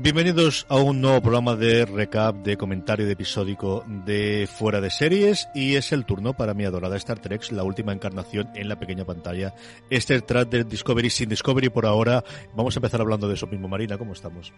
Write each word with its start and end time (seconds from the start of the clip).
Bienvenidos 0.00 0.64
a 0.68 0.76
un 0.76 1.00
nuevo 1.00 1.20
programa 1.20 1.56
de 1.56 1.84
recap, 1.84 2.36
de 2.36 2.56
comentario 2.56 3.04
de 3.04 3.14
episódico 3.14 3.84
de 4.06 4.48
Fuera 4.48 4.80
de 4.80 4.90
Series 4.90 5.48
y 5.56 5.74
es 5.74 5.90
el 5.90 6.04
turno 6.04 6.34
para 6.34 6.54
mi 6.54 6.64
adorada 6.64 6.96
Star 6.96 7.18
Trek, 7.18 7.50
la 7.50 7.64
última 7.64 7.92
encarnación 7.92 8.48
en 8.54 8.68
la 8.68 8.78
pequeña 8.78 9.04
pantalla. 9.04 9.54
Este 9.90 10.20
track 10.20 10.50
de 10.50 10.62
Discovery 10.62 11.10
sin 11.10 11.28
Discovery 11.28 11.68
por 11.68 11.84
ahora. 11.84 12.22
Vamos 12.54 12.76
a 12.76 12.78
empezar 12.78 13.00
hablando 13.00 13.26
de 13.26 13.34
eso 13.34 13.48
mismo. 13.48 13.66
Marina, 13.66 13.98
¿cómo 13.98 14.12
estamos? 14.12 14.52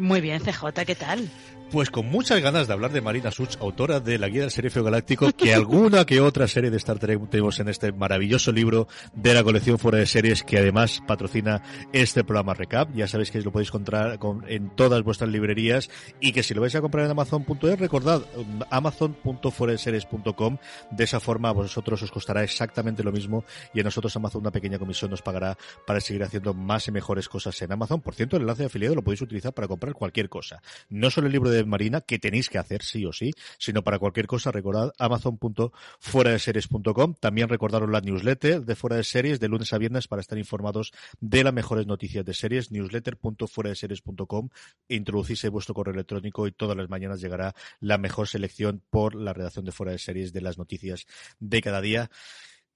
Muy 0.00 0.20
bien, 0.20 0.42
CJ, 0.42 0.84
¿qué 0.84 0.96
tal? 0.96 1.30
Pues 1.70 1.90
con 1.90 2.06
muchas 2.06 2.40
ganas 2.40 2.68
de 2.68 2.72
hablar 2.72 2.92
de 2.92 3.00
Marina 3.00 3.32
Such, 3.32 3.56
autora 3.60 3.98
de 3.98 4.18
la 4.18 4.28
guía 4.28 4.42
del 4.42 4.52
Serifio 4.52 4.84
Galáctico, 4.84 5.32
que 5.32 5.52
alguna 5.52 6.04
que 6.04 6.20
otra 6.20 6.46
serie 6.46 6.70
de 6.70 6.76
Star 6.76 7.00
Trek 7.00 7.28
tenemos 7.28 7.58
en 7.58 7.68
este 7.68 7.90
maravilloso 7.90 8.52
libro 8.52 8.86
de 9.14 9.34
la 9.34 9.42
colección 9.42 9.76
Fuera 9.76 9.98
de 9.98 10.06
Series, 10.06 10.44
que 10.44 10.58
además 10.58 11.02
patrocina 11.08 11.62
este 11.92 12.22
programa 12.22 12.54
Recap. 12.54 12.94
Ya 12.94 13.08
sabéis 13.08 13.32
que 13.32 13.40
lo 13.40 13.50
podéis 13.50 13.70
encontrar 13.70 14.18
en 14.56 14.70
todas 14.70 15.02
vuestras 15.02 15.30
librerías 15.30 15.88
y 16.20 16.32
que 16.32 16.42
si 16.42 16.54
lo 16.54 16.60
vais 16.60 16.74
a 16.74 16.80
comprar 16.80 17.04
en 17.04 17.12
Amazon.es, 17.12 17.78
recordad 17.78 18.22
amazon.foreseries.com. 18.70 20.58
De 20.90 21.04
esa 21.04 21.20
forma 21.20 21.50
a 21.50 21.52
vosotros 21.52 22.02
os 22.02 22.10
costará 22.10 22.42
exactamente 22.42 23.04
lo 23.04 23.12
mismo 23.12 23.44
y 23.72 23.80
a 23.80 23.84
nosotros 23.84 24.14
Amazon 24.16 24.42
una 24.42 24.50
pequeña 24.50 24.78
comisión 24.78 25.10
nos 25.10 25.22
pagará 25.22 25.56
para 25.86 26.00
seguir 26.00 26.22
haciendo 26.22 26.52
más 26.54 26.88
y 26.88 26.92
mejores 26.92 27.28
cosas 27.28 27.60
en 27.62 27.72
Amazon. 27.72 28.00
Por 28.00 28.14
cierto, 28.14 28.36
el 28.36 28.42
enlace 28.42 28.62
de 28.62 28.66
afiliado 28.66 28.94
lo 28.94 29.02
podéis 29.02 29.22
utilizar 29.22 29.52
para 29.52 29.66
comprar 29.68 29.94
cualquier 29.94 30.28
cosa. 30.28 30.62
No 30.88 31.10
solo 31.10 31.26
el 31.26 31.32
libro 31.32 31.50
de 31.50 31.64
Marina, 31.64 32.00
que 32.00 32.18
tenéis 32.18 32.48
que 32.48 32.58
hacer 32.58 32.82
sí 32.82 33.04
o 33.06 33.12
sí, 33.12 33.32
sino 33.58 33.84
para 33.84 33.98
cualquier 33.98 34.26
cosa, 34.26 34.50
recordad 34.50 34.92
amazon.fueradeseries.com. 34.98 37.14
También 37.20 37.48
recordaros 37.48 37.90
la 37.90 38.00
newsletter 38.00 38.64
de 38.64 38.76
Fuera 38.76 38.96
de 38.96 39.04
Series 39.04 39.40
de 39.40 39.48
lunes 39.48 39.72
a 39.72 39.78
viernes 39.78 40.08
para 40.08 40.20
estar 40.20 40.38
informados 40.38 40.92
de 41.20 41.44
las 41.44 41.52
mejores 41.52 41.86
noticias 41.86 42.24
de 42.24 42.34
series, 42.34 42.70
Introducís 44.88 45.48
vuestro 45.50 45.74
correo 45.74 45.94
electrónico 45.94 46.46
y 46.46 46.52
todas 46.52 46.76
las 46.76 46.88
mañanas 46.88 47.20
llegará 47.20 47.54
la 47.80 47.98
mejor 47.98 48.28
selección 48.28 48.82
por 48.90 49.14
la 49.14 49.32
redacción 49.32 49.64
de 49.64 49.72
Fuera 49.72 49.92
de 49.92 49.98
Series 49.98 50.32
de 50.32 50.40
las 50.40 50.58
noticias 50.58 51.06
de 51.40 51.60
cada 51.60 51.80
día. 51.80 52.10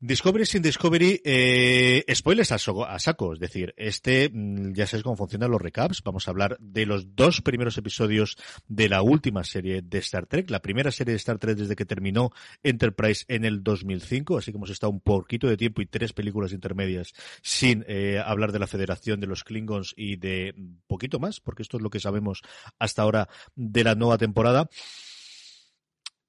Discovery 0.02 0.46
sin 0.46 0.62
Discovery, 0.62 1.20
eh, 1.22 2.02
spoilers 2.14 2.52
a, 2.52 2.58
saco, 2.58 3.34
es 3.34 3.38
decir, 3.38 3.74
este, 3.76 4.30
mm, 4.32 4.72
ya 4.72 4.86
sabes 4.86 5.04
cómo 5.04 5.14
funcionan 5.14 5.50
los 5.50 5.60
recaps, 5.60 6.02
vamos 6.02 6.26
a 6.26 6.30
hablar 6.30 6.56
de 6.58 6.86
los 6.86 7.14
dos 7.14 7.42
primeros 7.42 7.76
episodios 7.76 8.38
de 8.66 8.88
la 8.88 9.02
última 9.02 9.44
serie 9.44 9.82
de 9.82 9.98
Star 9.98 10.24
Trek, 10.24 10.48
la 10.48 10.62
primera 10.62 10.90
serie 10.90 11.12
de 11.12 11.18
Star 11.18 11.38
Trek 11.38 11.58
desde 11.58 11.76
que 11.76 11.84
terminó 11.84 12.30
Enterprise 12.62 13.26
en 13.28 13.44
el 13.44 13.62
2005, 13.62 14.38
así 14.38 14.52
que 14.52 14.56
hemos 14.56 14.70
estado 14.70 14.90
un 14.90 15.00
poquito 15.00 15.48
de 15.48 15.58
tiempo 15.58 15.82
y 15.82 15.86
tres 15.86 16.14
películas 16.14 16.54
intermedias 16.54 17.12
sin 17.42 17.84
eh, 17.86 18.22
hablar 18.24 18.52
de 18.52 18.58
la 18.58 18.66
Federación 18.66 19.20
de 19.20 19.26
los 19.26 19.44
Klingons 19.44 19.92
y 19.98 20.16
de 20.16 20.54
poquito 20.86 21.18
más, 21.18 21.40
porque 21.40 21.62
esto 21.62 21.76
es 21.76 21.82
lo 21.82 21.90
que 21.90 22.00
sabemos 22.00 22.40
hasta 22.78 23.02
ahora 23.02 23.28
de 23.54 23.84
la 23.84 23.94
nueva 23.96 24.16
temporada 24.16 24.70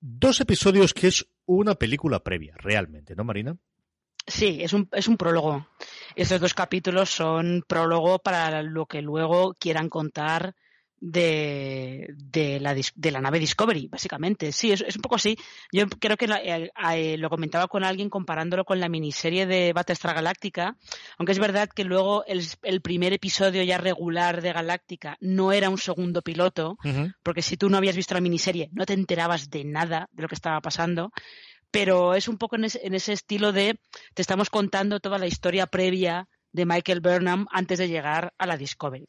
dos 0.02 0.42
episodios 0.42 0.94
que 0.94 1.08
es 1.08 1.28
una 1.46 1.76
película 1.76 2.24
previa, 2.24 2.56
realmente, 2.58 3.16
¿no, 3.16 3.24
Marina? 3.24 3.56
Sí, 4.28 4.60
es 4.62 4.74
un, 4.74 4.90
es 4.92 5.08
un 5.08 5.18
prólogo. 5.18 5.68
Estos 6.16 6.42
dos 6.42 6.54
capítulos 6.54 7.10
son 7.10 7.64
prólogo 7.68 8.20
para 8.20 8.62
lo 8.62 8.86
que 8.86 9.02
luego 9.02 9.54
quieran 9.54 9.90
contar 9.90 10.56
de, 11.02 12.14
de, 12.16 12.60
la, 12.60 12.76
de 12.76 13.12
la 13.12 13.20
nave 13.20 13.40
Discovery, 13.40 13.88
básicamente. 13.88 14.52
Sí, 14.52 14.72
es, 14.72 14.82
es 14.82 14.96
un 14.96 15.02
poco 15.02 15.16
así. 15.16 15.36
Yo 15.72 15.88
creo 15.90 16.16
que 16.16 16.26
eh, 16.26 16.72
eh, 16.94 17.18
lo 17.18 17.30
comentaba 17.30 17.68
con 17.68 17.84
alguien 17.84 18.10
comparándolo 18.10 18.64
con 18.64 18.80
la 18.80 18.88
miniserie 18.88 19.48
de 19.48 19.74
Battlestar 19.74 20.14
Galáctica, 20.14 20.78
aunque 21.18 21.32
es 21.32 21.40
verdad 21.40 21.68
que 21.68 21.84
luego 21.84 22.24
el, 22.26 22.46
el, 22.62 22.82
primer 22.82 23.14
episodio 23.14 23.64
ya 23.64 23.80
regular 23.80 24.42
de 24.42 24.54
Galáctica 24.54 25.18
no 25.20 25.52
era 25.52 25.70
un 25.70 25.80
segundo 25.80 26.22
piloto, 26.22 26.78
porque 27.24 27.42
si 27.42 27.58
tú 27.58 27.70
no 27.70 27.78
habías 27.78 27.96
visto 27.96 28.14
la 28.14 28.22
miniserie 28.22 28.70
no 28.74 28.86
te 28.86 28.94
enterabas 28.94 29.50
de 29.50 29.64
nada 29.64 30.08
de 30.12 30.22
lo 30.22 30.28
que 30.28 30.36
estaba 30.36 30.62
pasando 30.62 31.12
pero 31.72 32.16
es 32.16 32.28
un 32.28 32.38
poco 32.38 32.58
en 32.58 32.66
ese, 32.66 32.86
en 32.86 32.94
ese 32.94 33.14
estilo 33.14 33.52
de 33.54 33.80
te 34.14 34.22
estamos 34.22 34.50
contando 34.50 35.00
toda 35.00 35.18
la 35.18 35.28
historia 35.28 35.68
previa 35.68 36.28
de 36.52 36.66
Michael 36.66 37.00
Burnham 37.00 37.48
antes 37.52 37.80
de 37.80 37.88
llegar 37.88 38.34
a 38.38 38.46
la 38.46 38.58
Discovery 38.58 39.08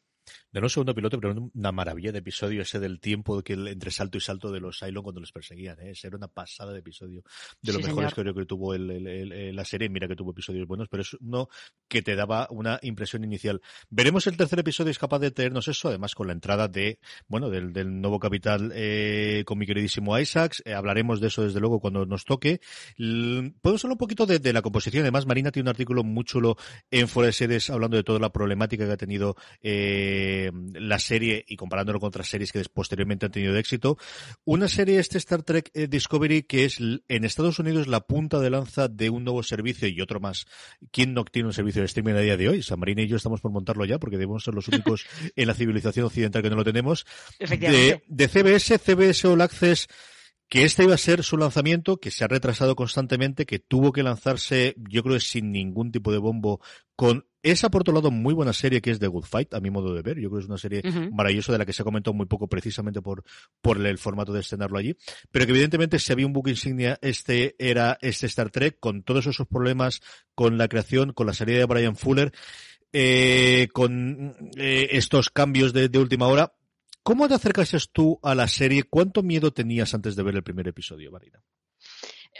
de 0.52 0.60
no 0.60 0.68
segundo 0.68 0.94
piloto, 0.94 1.18
pero 1.18 1.50
una 1.54 1.72
maravilla 1.72 2.12
de 2.12 2.18
episodio 2.18 2.60
ese 2.60 2.78
del 2.78 3.00
tiempo 3.00 3.42
que 3.42 3.54
entre 3.54 3.90
salto 3.90 4.18
y 4.18 4.20
salto 4.20 4.52
de 4.52 4.60
los 4.60 4.78
Cylon 4.78 5.02
cuando 5.02 5.20
los 5.20 5.32
perseguían. 5.32 5.80
¿eh? 5.80 5.92
Ese 5.92 6.08
era 6.08 6.16
una 6.16 6.28
pasada 6.28 6.72
de 6.72 6.80
episodio. 6.80 7.22
De 7.62 7.72
los 7.72 7.82
mejores 7.82 8.12
que 8.12 8.20
creo 8.20 8.34
que 8.34 8.44
tuvo 8.44 8.74
el, 8.74 9.56
la 9.56 9.64
serie. 9.64 9.88
Mira 9.88 10.06
que 10.06 10.14
tuvo 10.14 10.32
episodios 10.32 10.68
buenos, 10.68 10.88
pero 10.88 11.02
es 11.02 11.14
uno 11.14 11.48
que 11.88 12.02
te 12.02 12.14
daba 12.14 12.48
una 12.50 12.78
impresión 12.82 13.24
inicial. 13.24 13.62
Veremos 13.88 14.26
el 14.26 14.36
tercer 14.36 14.58
episodio 14.58 14.90
es 14.90 14.98
capaz 14.98 15.20
de 15.20 15.30
tenernos 15.30 15.68
eso, 15.68 15.88
además 15.88 16.14
con 16.14 16.26
la 16.26 16.34
entrada 16.34 16.68
de, 16.68 16.98
bueno, 17.28 17.48
del, 17.48 17.72
del 17.72 18.00
nuevo 18.00 18.18
capital 18.18 18.72
eh, 18.74 19.44
con 19.46 19.56
mi 19.58 19.66
queridísimo 19.66 20.18
Isaacs. 20.18 20.62
Eh, 20.66 20.74
hablaremos 20.74 21.20
de 21.20 21.28
eso 21.28 21.44
desde 21.44 21.60
luego 21.60 21.80
cuando 21.80 22.04
nos 22.04 22.26
toque. 22.26 22.60
Podemos 22.98 23.84
hablar 23.84 23.94
un 23.94 23.98
poquito 23.98 24.26
de, 24.26 24.38
de, 24.38 24.52
la 24.52 24.60
composición. 24.60 25.02
Además, 25.02 25.24
Marina 25.24 25.50
tiene 25.50 25.64
un 25.64 25.70
artículo 25.70 26.04
muy 26.04 26.24
chulo 26.24 26.58
en 26.90 27.08
Fuera 27.08 27.28
de 27.28 27.32
Series 27.32 27.70
hablando 27.70 27.96
de 27.96 28.04
toda 28.04 28.18
la 28.18 28.30
problemática 28.30 28.84
que 28.84 28.92
ha 28.92 28.96
tenido 28.98 29.36
eh, 29.62 30.41
eh, 30.46 30.52
la 30.74 30.98
serie 30.98 31.44
y 31.46 31.56
comparándolo 31.56 32.00
con 32.00 32.08
otras 32.08 32.28
series 32.28 32.52
que 32.52 32.62
posteriormente 32.72 33.26
han 33.26 33.32
tenido 33.32 33.56
éxito. 33.56 33.98
Una 34.44 34.68
serie, 34.68 34.98
este 34.98 35.18
Star 35.18 35.42
Trek 35.42 35.70
eh, 35.74 35.86
Discovery, 35.86 36.42
que 36.42 36.64
es 36.64 36.78
en 36.80 37.24
Estados 37.24 37.58
Unidos 37.58 37.86
la 37.86 38.00
punta 38.00 38.40
de 38.40 38.50
lanza 38.50 38.88
de 38.88 39.10
un 39.10 39.24
nuevo 39.24 39.42
servicio 39.42 39.88
y 39.88 40.00
otro 40.00 40.20
más. 40.20 40.46
¿Quién 40.90 41.14
no 41.14 41.24
tiene 41.24 41.48
un 41.48 41.54
servicio 41.54 41.82
de 41.82 41.86
streaming 41.86 42.14
a 42.14 42.20
día 42.20 42.36
de 42.36 42.48
hoy? 42.48 42.62
San 42.62 42.80
Marina 42.80 43.02
y 43.02 43.08
yo 43.08 43.16
estamos 43.16 43.40
por 43.40 43.52
montarlo 43.52 43.84
ya 43.84 43.98
porque 43.98 44.18
debemos 44.18 44.44
ser 44.44 44.54
los 44.54 44.68
únicos 44.68 45.06
en 45.36 45.46
la 45.46 45.54
civilización 45.54 46.06
occidental 46.06 46.42
que 46.42 46.50
no 46.50 46.56
lo 46.56 46.64
tenemos. 46.64 47.06
De, 47.38 48.02
de 48.06 48.28
CBS, 48.28 48.78
CBS 48.78 49.26
All 49.26 49.40
Access 49.40 49.88
que 50.52 50.64
este 50.64 50.84
iba 50.84 50.92
a 50.92 50.98
ser 50.98 51.24
su 51.24 51.38
lanzamiento, 51.38 51.96
que 51.96 52.10
se 52.10 52.24
ha 52.24 52.28
retrasado 52.28 52.76
constantemente, 52.76 53.46
que 53.46 53.58
tuvo 53.58 53.90
que 53.90 54.02
lanzarse, 54.02 54.74
yo 54.76 55.02
creo, 55.02 55.18
sin 55.18 55.50
ningún 55.50 55.90
tipo 55.90 56.12
de 56.12 56.18
bombo, 56.18 56.60
con 56.94 57.26
esa, 57.42 57.70
por 57.70 57.82
otro 57.82 57.94
lado, 57.94 58.10
muy 58.10 58.34
buena 58.34 58.52
serie 58.52 58.80
que 58.80 58.90
es 58.90 58.98
The 58.98 59.06
Good 59.06 59.24
Fight, 59.24 59.54
a 59.54 59.60
mi 59.60 59.70
modo 59.70 59.94
de 59.94 60.02
ver. 60.02 60.18
Yo 60.18 60.28
creo 60.28 60.40
que 60.40 60.44
es 60.44 60.48
una 60.48 60.58
serie 60.58 60.82
maravillosa 61.12 61.52
de 61.52 61.58
la 61.58 61.66
que 61.66 61.72
se 61.72 61.82
ha 61.82 61.84
comentado 61.84 62.14
muy 62.14 62.26
poco 62.26 62.48
precisamente 62.48 63.02
por, 63.02 63.24
por 63.60 63.84
el 63.84 63.98
formato 63.98 64.32
de 64.32 64.40
estrenarlo 64.40 64.78
allí. 64.78 64.96
Pero 65.30 65.46
que 65.46 65.52
evidentemente 65.52 65.98
si 65.98 66.12
había 66.12 66.26
un 66.26 66.32
book 66.32 66.48
insignia, 66.48 66.98
este 67.02 67.56
era 67.58 67.98
este 68.00 68.26
Star 68.26 68.50
Trek, 68.50 68.78
con 68.78 69.02
todos 69.02 69.26
esos 69.26 69.46
problemas, 69.46 70.00
con 70.34 70.58
la 70.58 70.68
creación, 70.68 71.12
con 71.12 71.26
la 71.26 71.34
salida 71.34 71.58
de 71.58 71.66
Brian 71.66 71.96
Fuller, 71.96 72.32
eh, 72.92 73.68
con 73.72 74.36
eh, 74.56 74.88
estos 74.92 75.30
cambios 75.30 75.72
de, 75.72 75.88
de 75.88 75.98
última 75.98 76.26
hora, 76.26 76.52
¿Cómo 77.02 77.26
te 77.26 77.34
acercaste 77.34 77.78
tú 77.90 78.20
a 78.22 78.34
la 78.34 78.46
serie? 78.46 78.84
¿Cuánto 78.84 79.24
miedo 79.24 79.52
tenías 79.52 79.92
antes 79.92 80.14
de 80.14 80.22
ver 80.22 80.36
el 80.36 80.44
primer 80.44 80.68
episodio, 80.68 81.10
Marina? 81.10 81.42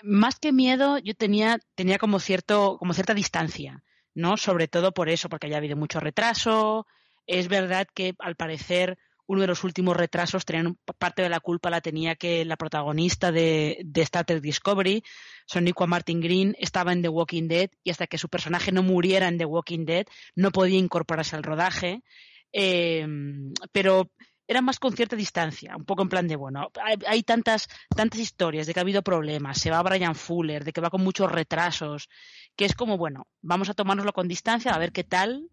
Más 0.05 0.39
que 0.39 0.53
miedo, 0.53 0.99
yo 0.99 1.15
tenía, 1.15 1.59
tenía 1.75 1.99
como 1.99 2.21
cierto, 2.21 2.77
como 2.79 2.95
cierta 2.95 3.13
distancia, 3.13 3.83
¿no? 4.15 4.37
Sobre 4.37 4.69
todo 4.69 4.93
por 4.93 5.09
eso, 5.09 5.29
porque 5.29 5.47
haya 5.47 5.59
habido 5.59 5.77
mucho 5.77 6.01
retraso. 6.01 6.87
Es 7.27 7.49
verdad 7.49 7.87
que 7.95 8.15
al 8.19 8.37
parecer 8.37 8.99
uno 9.27 9.41
de 9.41 9.47
los 9.47 9.65
últimos 9.65 9.97
retrasos 9.97 10.45
tenían 10.45 10.77
parte 10.99 11.23
de 11.23 11.29
la 11.29 11.41
culpa 11.41 11.71
la 11.71 11.81
tenía 11.81 12.17
que 12.17 12.45
la 12.45 12.57
protagonista 12.57 13.33
de, 13.33 13.81
de 13.85 14.03
Star 14.03 14.25
Trek 14.25 14.43
Discovery, 14.43 15.03
Soniqua 15.47 15.87
Martin 15.87 16.21
Green, 16.21 16.55
estaba 16.59 16.93
en 16.93 17.03
The 17.03 17.09
Walking 17.09 17.49
Dead 17.49 17.71
y 17.83 17.91
hasta 17.91 18.07
que 18.07 18.19
su 18.19 18.29
personaje 18.29 18.73
no 18.73 18.83
muriera 18.83 19.29
en 19.29 19.39
The 19.39 19.45
Walking 19.45 19.85
Dead 19.87 20.07
no 20.35 20.51
podía 20.51 20.79
incorporarse 20.79 21.37
al 21.37 21.45
rodaje. 21.45 22.03
Eh, 22.53 23.07
pero 23.71 24.11
era 24.47 24.61
más 24.61 24.79
con 24.79 24.95
cierta 24.95 25.17
distancia, 25.17 25.75
un 25.77 25.85
poco 25.85 26.03
en 26.03 26.09
plan 26.09 26.29
de, 26.29 26.37
bueno, 26.37 26.71
hay, 27.07 27.23
tantas, 27.23 27.69
tantas 27.95 28.21
historias 28.21 28.67
de 28.67 28.75
que 28.75 28.81
ha 28.81 28.83
habido 28.83 29.03
problemas, 29.03 29.59
se 29.59 29.71
va 29.71 29.83
Brian 29.83 30.15
Fuller, 30.15 30.65
de 30.65 30.73
que 30.73 30.81
va 30.81 30.91
con 30.91 31.03
muchos 31.03 31.31
retrasos, 31.31 32.09
que 32.57 32.65
es 32.65 32.75
como, 32.75 32.99
bueno, 32.99 33.27
vamos 33.41 33.69
a 33.69 33.75
tomárnoslo 33.75 34.13
con 34.13 34.29
distancia, 34.29 34.73
a 34.73 34.79
ver 34.79 34.93
qué 34.93 35.05
tal, 35.05 35.49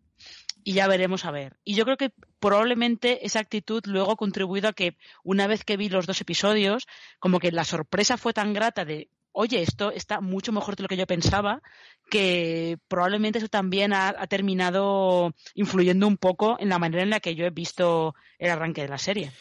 y 0.64 0.74
ya 0.74 0.88
veremos 0.88 1.26
a 1.26 1.32
ver. 1.32 1.58
Y 1.64 1.76
yo 1.76 1.86
creo 1.86 1.98
que 1.98 2.12
probablemente 2.40 3.26
esa 3.26 3.40
actitud 3.40 3.82
luego 3.86 4.12
ha 4.12 4.18
contribuido 4.18 4.70
a 4.70 4.74
que 4.74 4.98
una 5.24 5.48
vez 5.48 5.64
que 5.64 5.78
vi 5.78 5.90
los 5.90 6.06
dos 6.06 6.22
episodios, 6.22 6.88
como 7.20 7.40
que 7.40 7.52
la 7.52 7.64
sorpresa 7.64 8.18
fue 8.18 8.34
tan 8.34 8.54
grata 8.54 8.86
de 8.86 9.10
oye, 9.32 9.62
esto 9.62 9.92
está 9.92 10.22
mucho 10.22 10.52
mejor 10.52 10.76
de 10.76 10.84
lo 10.84 10.90
que 10.90 10.98
yo 10.98 11.08
pensaba, 11.08 11.62
que 12.10 12.78
probablemente 12.88 13.40
eso 13.40 13.48
también 13.48 13.94
ha, 13.94 14.14
terminado 14.28 15.34
influyendo 15.54 16.08
un 16.08 16.18
poco 16.18 16.58
en 16.60 16.70
la 16.70 16.80
manera 16.80 17.04
en 17.04 17.10
la 17.10 17.20
que 17.20 17.36
yo 17.36 17.46
he 17.46 17.50
visto 17.50 18.16
el 18.38 18.50
arranque 18.50 18.82
de 18.82 18.90
la 18.90 18.98
serie. 18.98 19.32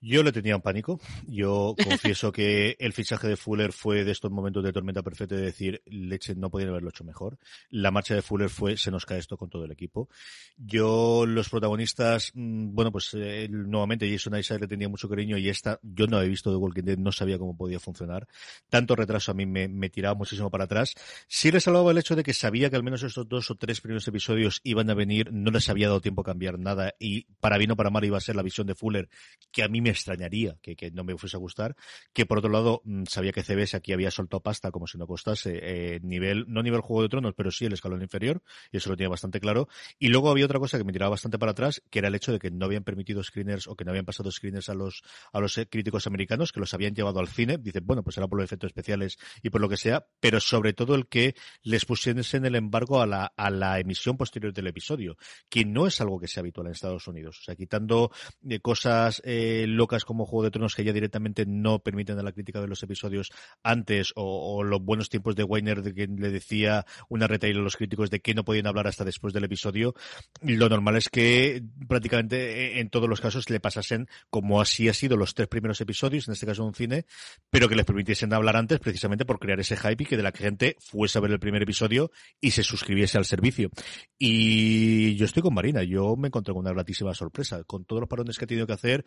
Yo 0.00 0.22
le 0.22 0.32
tenía 0.32 0.56
un 0.56 0.62
pánico. 0.62 1.00
Yo 1.26 1.74
confieso 1.84 2.32
que 2.32 2.76
el 2.78 2.92
fichaje 2.92 3.28
de 3.28 3.36
Fuller 3.36 3.72
fue 3.72 4.04
de 4.04 4.12
estos 4.12 4.30
momentos 4.30 4.62
de 4.62 4.72
tormenta 4.72 5.02
perfecta 5.02 5.34
de 5.34 5.42
decir, 5.42 5.82
leche, 5.86 6.34
no 6.34 6.50
podían 6.50 6.70
haberlo 6.70 6.90
hecho 6.90 7.04
mejor. 7.04 7.38
La 7.70 7.90
marcha 7.90 8.14
de 8.14 8.22
Fuller 8.22 8.50
fue, 8.50 8.76
se 8.76 8.90
nos 8.90 9.06
cae 9.06 9.18
esto 9.18 9.36
con 9.36 9.48
todo 9.48 9.64
el 9.64 9.72
equipo. 9.72 10.08
Yo, 10.56 11.24
los 11.26 11.48
protagonistas, 11.48 12.32
mm, 12.34 12.74
bueno, 12.74 12.92
pues 12.92 13.10
eh, 13.14 13.48
nuevamente 13.50 14.10
Jason 14.10 14.38
Isaac 14.38 14.60
le 14.60 14.68
tenía 14.68 14.88
mucho 14.88 15.08
cariño 15.08 15.38
y 15.38 15.48
esta, 15.48 15.78
yo 15.82 16.06
no 16.06 16.18
había 16.18 16.28
visto 16.28 16.50
The 16.50 16.56
Walking 16.56 16.84
Dead, 16.84 16.98
no 16.98 17.12
sabía 17.12 17.38
cómo 17.38 17.56
podía 17.56 17.80
funcionar. 17.80 18.26
Tanto 18.68 18.96
retraso 18.96 19.32
a 19.32 19.34
mí 19.34 19.46
me, 19.46 19.68
me 19.68 19.88
tiraba 19.88 20.14
muchísimo 20.14 20.50
para 20.50 20.64
atrás. 20.64 20.94
Sí 21.26 21.50
le 21.50 21.60
salvaba 21.60 21.90
el 21.90 21.98
hecho 21.98 22.16
de 22.16 22.22
que 22.22 22.34
sabía 22.34 22.70
que 22.70 22.76
al 22.76 22.82
menos 22.82 23.02
estos 23.02 23.28
dos 23.28 23.50
o 23.50 23.54
tres 23.54 23.80
primeros 23.80 24.06
episodios 24.08 24.60
iban 24.64 24.90
a 24.90 24.94
venir, 24.94 25.32
no 25.32 25.50
les 25.50 25.68
había 25.68 25.88
dado 25.88 26.00
tiempo 26.00 26.20
a 26.20 26.24
cambiar 26.24 26.58
nada 26.58 26.94
y 26.98 27.24
para 27.40 27.58
bien 27.58 27.70
o 27.70 27.76
para 27.76 27.90
mal 27.90 28.04
iba 28.04 28.18
a 28.18 28.20
ser 28.20 28.36
la 28.36 28.42
visión 28.42 28.66
de 28.66 28.74
Fuller 28.74 29.08
que 29.50 29.62
a 29.62 29.68
mí 29.68 29.80
me 29.86 29.92
extrañaría 29.92 30.58
que, 30.60 30.74
que 30.74 30.90
no 30.90 31.04
me 31.04 31.16
fuese 31.16 31.36
a 31.36 31.40
gustar, 31.40 31.76
que 32.12 32.26
por 32.26 32.38
otro 32.38 32.50
lado 32.50 32.82
mm, 32.84 33.04
sabía 33.08 33.30
que 33.30 33.44
CBS 33.44 33.76
aquí 33.76 33.92
había 33.92 34.10
soltado 34.10 34.42
pasta 34.42 34.72
como 34.72 34.88
si 34.88 34.98
no 34.98 35.06
costase 35.06 35.60
eh, 35.62 36.00
nivel, 36.02 36.44
no 36.48 36.62
nivel 36.62 36.80
Juego 36.80 37.02
de 37.02 37.08
Tronos, 37.08 37.34
pero 37.36 37.52
sí 37.52 37.66
el 37.66 37.72
escalón 37.72 38.02
inferior, 38.02 38.42
y 38.72 38.78
eso 38.78 38.90
lo 38.90 38.96
tenía 38.96 39.08
bastante 39.08 39.38
claro. 39.38 39.68
Y 39.98 40.08
luego 40.08 40.28
había 40.30 40.44
otra 40.44 40.58
cosa 40.58 40.76
que 40.76 40.84
me 40.84 40.92
tiraba 40.92 41.10
bastante 41.10 41.38
para 41.38 41.52
atrás, 41.52 41.82
que 41.88 42.00
era 42.00 42.08
el 42.08 42.16
hecho 42.16 42.32
de 42.32 42.40
que 42.40 42.50
no 42.50 42.64
habían 42.64 42.82
permitido 42.82 43.22
screeners 43.22 43.68
o 43.68 43.76
que 43.76 43.84
no 43.84 43.92
habían 43.92 44.04
pasado 44.04 44.30
screeners 44.32 44.68
a 44.68 44.74
los, 44.74 45.02
a 45.32 45.40
los 45.40 45.56
eh, 45.58 45.68
críticos 45.68 46.08
americanos, 46.08 46.52
que 46.52 46.58
los 46.58 46.74
habían 46.74 46.94
llevado 46.94 47.20
al 47.20 47.28
cine. 47.28 47.58
Dicen, 47.58 47.86
bueno, 47.86 48.02
pues 48.02 48.16
era 48.16 48.26
por 48.26 48.38
los 48.40 48.44
efectos 48.44 48.68
especiales 48.68 49.18
y 49.42 49.50
por 49.50 49.60
lo 49.60 49.68
que 49.68 49.76
sea, 49.76 50.06
pero 50.18 50.40
sobre 50.40 50.72
todo 50.72 50.96
el 50.96 51.06
que 51.06 51.36
les 51.62 51.84
pusiesen 51.84 52.44
el 52.44 52.56
embargo 52.56 53.00
a 53.00 53.06
la, 53.06 53.32
a 53.36 53.50
la 53.50 53.78
emisión 53.78 54.16
posterior 54.16 54.52
del 54.52 54.66
episodio, 54.66 55.16
que 55.48 55.64
no 55.64 55.86
es 55.86 56.00
algo 56.00 56.18
que 56.18 56.28
sea 56.28 56.40
habitual 56.40 56.66
en 56.66 56.72
Estados 56.72 57.06
Unidos. 57.06 57.38
O 57.40 57.42
sea, 57.42 57.54
quitando 57.54 58.10
eh, 58.48 58.60
cosas 58.60 59.22
eh, 59.24 59.64
locas 59.76 60.04
como 60.04 60.26
Juego 60.26 60.44
de 60.44 60.50
Tronos 60.50 60.74
que 60.74 60.84
ya 60.84 60.92
directamente 60.92 61.44
no 61.46 61.78
permiten 61.78 62.18
a 62.18 62.22
la 62.22 62.32
crítica 62.32 62.60
de 62.60 62.68
los 62.68 62.82
episodios 62.82 63.30
antes 63.62 64.12
o, 64.16 64.64
los 64.64 64.82
buenos 64.82 65.08
tiempos 65.08 65.36
de 65.36 65.44
Weiner 65.44 65.82
de 65.82 65.94
que 65.94 66.06
le 66.06 66.30
decía 66.30 66.84
una 67.08 67.26
retail 67.26 67.58
a 67.58 67.62
los 67.62 67.76
críticos 67.76 68.10
de 68.10 68.20
que 68.20 68.34
no 68.34 68.44
podían 68.44 68.66
hablar 68.66 68.86
hasta 68.86 69.04
después 69.04 69.32
del 69.32 69.44
episodio, 69.44 69.94
lo 70.42 70.68
normal 70.68 70.96
es 70.96 71.08
que 71.08 71.62
prácticamente 71.88 72.80
en 72.80 72.90
todos 72.90 73.08
los 73.08 73.20
casos 73.20 73.48
le 73.50 73.60
pasasen 73.60 74.08
como 74.30 74.60
así 74.60 74.88
ha 74.88 74.94
sido 74.94 75.16
los 75.16 75.34
tres 75.34 75.48
primeros 75.48 75.80
episodios, 75.80 76.28
en 76.28 76.32
este 76.32 76.46
caso 76.46 76.64
un 76.64 76.74
cine, 76.74 77.06
pero 77.50 77.68
que 77.68 77.76
les 77.76 77.84
permitiesen 77.84 78.32
hablar 78.32 78.56
antes 78.56 78.80
precisamente 78.80 79.24
por 79.24 79.38
crear 79.38 79.60
ese 79.60 79.76
hype 79.76 80.02
y 80.02 80.06
que 80.06 80.16
de 80.16 80.22
la 80.22 80.32
gente 80.32 80.76
fuese 80.80 81.18
a 81.18 81.20
ver 81.20 81.30
el 81.30 81.38
primer 81.38 81.62
episodio 81.62 82.10
y 82.40 82.50
se 82.52 82.62
suscribiese 82.62 83.18
al 83.18 83.24
servicio. 83.24 83.70
Y 84.18 85.14
yo 85.16 85.24
estoy 85.24 85.42
con 85.42 85.54
Marina, 85.54 85.82
yo 85.82 86.16
me 86.16 86.28
encontré 86.28 86.52
con 86.52 86.60
una 86.60 86.72
gratísima 86.72 87.14
sorpresa, 87.14 87.62
con 87.64 87.84
todos 87.84 88.00
los 88.00 88.08
parones 88.08 88.38
que 88.38 88.44
he 88.44 88.48
tenido 88.48 88.66
que 88.66 88.72
hacer, 88.72 89.04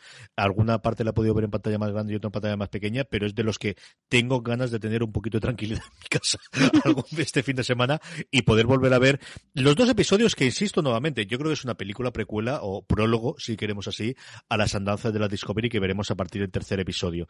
alguna 0.59 0.81
parte 0.81 1.03
la 1.03 1.11
he 1.11 1.13
podido 1.13 1.33
ver 1.33 1.45
en 1.45 1.51
pantalla 1.51 1.77
más 1.77 1.91
grande 1.91 2.13
y 2.13 2.15
otra 2.17 2.27
en 2.27 2.31
pantalla 2.33 2.57
más 2.57 2.69
pequeña, 2.69 3.06
pero 3.06 3.25
es 3.25 3.33
de 3.33 3.44
los 3.44 3.57
que 3.57 3.77
tengo 4.09 4.41
ganas 4.41 4.71
de 4.71 4.79
tener 4.79 5.03
un 5.03 5.11
poquito 5.11 5.38
de 5.38 5.41
tranquilidad 5.41 5.81
en 5.83 6.00
mi 6.00 6.07
casa 6.09 6.38
algún 6.83 7.06
este 7.17 7.44
fin 7.44 7.56
de 7.56 7.63
semana 7.63 8.01
y 8.29 8.41
poder 8.41 8.65
volver 8.65 8.94
a 8.94 9.00
ver 9.00 9.19
los 9.53 9.75
dos 9.75 9.89
episodios 9.89 10.35
que, 10.35 10.45
insisto 10.45 10.81
nuevamente, 10.81 11.25
yo 11.25 11.38
creo 11.38 11.50
que 11.50 11.53
es 11.53 11.63
una 11.63 11.75
película 11.75 12.11
precuela 12.11 12.59
o 12.61 12.83
prólogo, 12.83 13.35
si 13.38 13.56
queremos 13.56 13.88
así, 13.88 14.15
a 14.50 14.57
las 14.57 14.75
andanzas 14.75 15.13
de 15.13 15.19
la 15.19 15.27
Discovery 15.27 15.69
que 15.69 15.79
veremos 15.79 16.11
a 16.11 16.15
partir 16.15 16.41
del 16.41 16.51
tercer 16.51 16.79
episodio. 16.79 17.27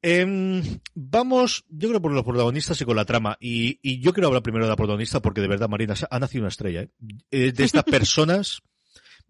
Em, 0.00 0.62
vamos, 0.94 1.64
yo 1.68 1.88
creo 1.88 2.02
por 2.02 2.12
los 2.12 2.24
protagonistas 2.24 2.80
y 2.80 2.84
con 2.84 2.96
la 2.96 3.04
trama. 3.04 3.36
Y, 3.40 3.78
y, 3.82 4.00
yo 4.00 4.12
quiero 4.12 4.28
hablar 4.28 4.42
primero 4.42 4.64
de 4.64 4.70
la 4.70 4.76
protagonista 4.76 5.20
porque 5.20 5.40
de 5.40 5.48
verdad, 5.48 5.68
Marina, 5.68 5.94
ha 6.10 6.18
nacido 6.18 6.42
una 6.42 6.48
estrella. 6.48 6.82
¿eh? 7.30 7.52
De 7.52 7.64
estas 7.64 7.84
personas 7.84 8.62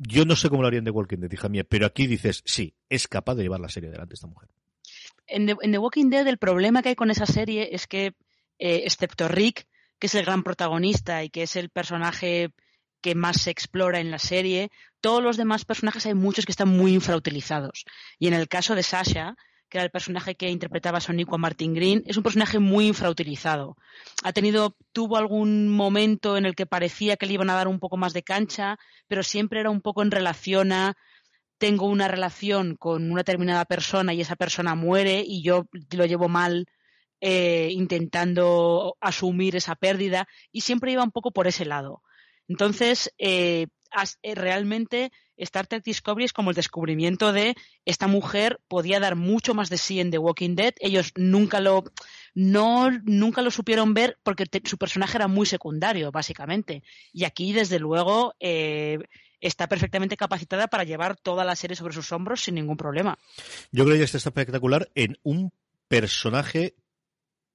yo 0.09 0.25
no 0.25 0.37
sé 0.37 0.49
cómo 0.49 0.63
lo 0.63 0.69
harían 0.69 0.85
de 0.85 0.91
Walking 0.91 1.19
Dead, 1.19 1.33
hija 1.33 1.49
mía, 1.49 1.65
pero 1.69 1.87
aquí 1.87 2.07
dices, 2.07 2.43
sí, 2.45 2.75
es 2.89 3.09
capaz 3.09 3.35
de 3.35 3.43
llevar 3.43 3.61
la 3.61 3.69
serie 3.69 3.89
adelante 3.89 4.15
esta 4.15 4.27
mujer. 4.27 4.49
En 5.27 5.47
The, 5.47 5.79
Walking 5.79 6.11
Dead 6.11 6.27
el 6.27 6.39
problema 6.39 6.83
que 6.83 6.91
hay 6.91 6.95
con 6.95 7.11
esa 7.11 7.27
serie 7.27 7.71
es 7.73 7.87
que, 7.87 8.15
eh, 8.59 8.83
excepto 8.85 9.29
Rick, 9.29 9.67
que 9.99 10.09
es 10.09 10.15
el 10.15 10.25
gran 10.25 10.43
protagonista 10.43 11.23
y 11.23 11.31
que 11.31 11.45
es 11.45 11.57
el 11.57 11.71
personaje 11.71 12.53
que 13.01 13.15
más 13.15 13.43
se 13.43 13.51
explora 13.51 14.01
en 14.01 14.11
la 14.11 14.19
serie, 14.19 14.71
todos 15.01 15.23
los 15.23 15.37
demás 15.37 15.65
personajes 15.65 16.07
hay 16.07 16.15
muchos 16.15 16.47
que 16.47 16.53
están 16.53 16.69
muy 16.69 16.95
infrautilizados. 16.95 17.85
Y 18.19 18.29
en 18.29 18.35
el 18.35 18.49
caso 18.49 18.75
de 18.75 18.83
Sasha, 18.83 19.37
que 19.73 19.79
era 19.79 19.87
el 19.87 19.91
personaje 19.91 20.35
que 20.35 20.51
interpretaba 20.51 21.01
Sonico 21.01 21.35
a 21.35 21.39
Martin 21.39 21.73
Green, 21.73 22.03
es 22.05 22.19
un 22.19 22.23
personaje 22.23 22.59
muy 22.59 22.89
infrautilizado. 22.89 23.79
Ha 24.23 24.35
tenido, 24.35 24.77
tuvo 24.93 25.17
algún 25.17 25.71
momento 25.71 26.37
en 26.37 26.45
el 26.45 26.55
que 26.55 26.67
parecía 26.67 27.17
que 27.17 27.25
le 27.25 27.33
iban 27.33 27.49
a 27.49 27.55
dar 27.55 27.69
un 27.69 27.81
poco 27.81 27.97
más 27.97 28.13
de 28.13 28.23
cancha, 28.23 28.79
pero 29.09 29.23
siempre 29.23 29.61
era 29.61 29.71
un 29.71 29.81
poco 29.81 30.03
en 30.03 30.11
relación 30.11 30.73
a 30.73 30.95
tengo 31.57 31.87
una 31.87 32.07
relación 32.07 32.77
con 32.77 33.11
una 33.11 33.21
determinada 33.21 33.65
persona 33.65 34.13
y 34.13 34.21
esa 34.21 34.37
persona 34.37 34.75
muere 34.75 35.25
y 35.27 35.43
yo 35.43 35.65
lo 35.93 36.05
llevo 36.05 36.29
mal 36.29 36.67
eh, 37.23 37.71
intentando 37.73 38.99
asumir 39.01 39.57
esa 39.57 39.75
pérdida 39.75 40.29
y 40.51 40.61
siempre 40.61 40.93
iba 40.93 41.03
un 41.03 41.13
poco 41.13 41.31
por 41.31 41.47
ese 41.47 41.65
lado. 41.65 42.03
Entonces, 42.47 43.11
eh, 43.17 43.69
realmente 44.23 45.13
Star 45.37 45.67
Trek 45.67 45.83
Discovery 45.85 46.25
es 46.25 46.33
como 46.33 46.51
el 46.51 46.57
descubrimiento 46.57 47.33
de 47.33 47.55
esta 47.85 48.07
mujer 48.07 48.61
podía 48.69 49.01
dar 49.01 49.17
mucho 49.17 49.55
más 49.55 49.69
de 49.71 49.79
sí 49.79 50.01
en 50.01 50.11
The 50.11 50.19
Walking 50.19 50.55
Dead. 50.55 50.75
Ellos 50.81 51.13
nunca 51.17 51.61
lo, 51.61 51.85
no, 52.35 52.91
nunca 53.05 53.43
lo 53.43 53.51
supieron 53.51 53.95
ver 53.95 54.19
porque 54.23 54.47
su 54.65 54.79
personaje 54.79 55.17
era 55.17 55.29
muy 55.29 55.47
secundario, 55.47 56.13
básicamente. 56.13 56.83
Y 57.13 57.25
aquí, 57.25 57.53
desde 57.53 57.79
luego, 57.79 58.35
eh, 58.41 58.99
está 59.41 59.69
perfectamente 59.69 60.17
capacitada 60.17 60.69
para 60.69 60.85
llevar 60.85 61.17
toda 61.17 61.45
la 61.45 61.57
serie 61.57 61.77
sobre 61.77 61.95
sus 61.95 62.13
hombros 62.13 62.43
sin 62.43 62.55
ningún 62.55 62.77
problema. 62.77 63.19
Yo 63.73 63.85
creo 63.85 63.97
que 63.97 64.05
esta 64.05 64.19
está 64.19 64.31
espectacular 64.31 64.91
en 64.95 65.19
un 65.23 65.53
personaje 65.89 66.75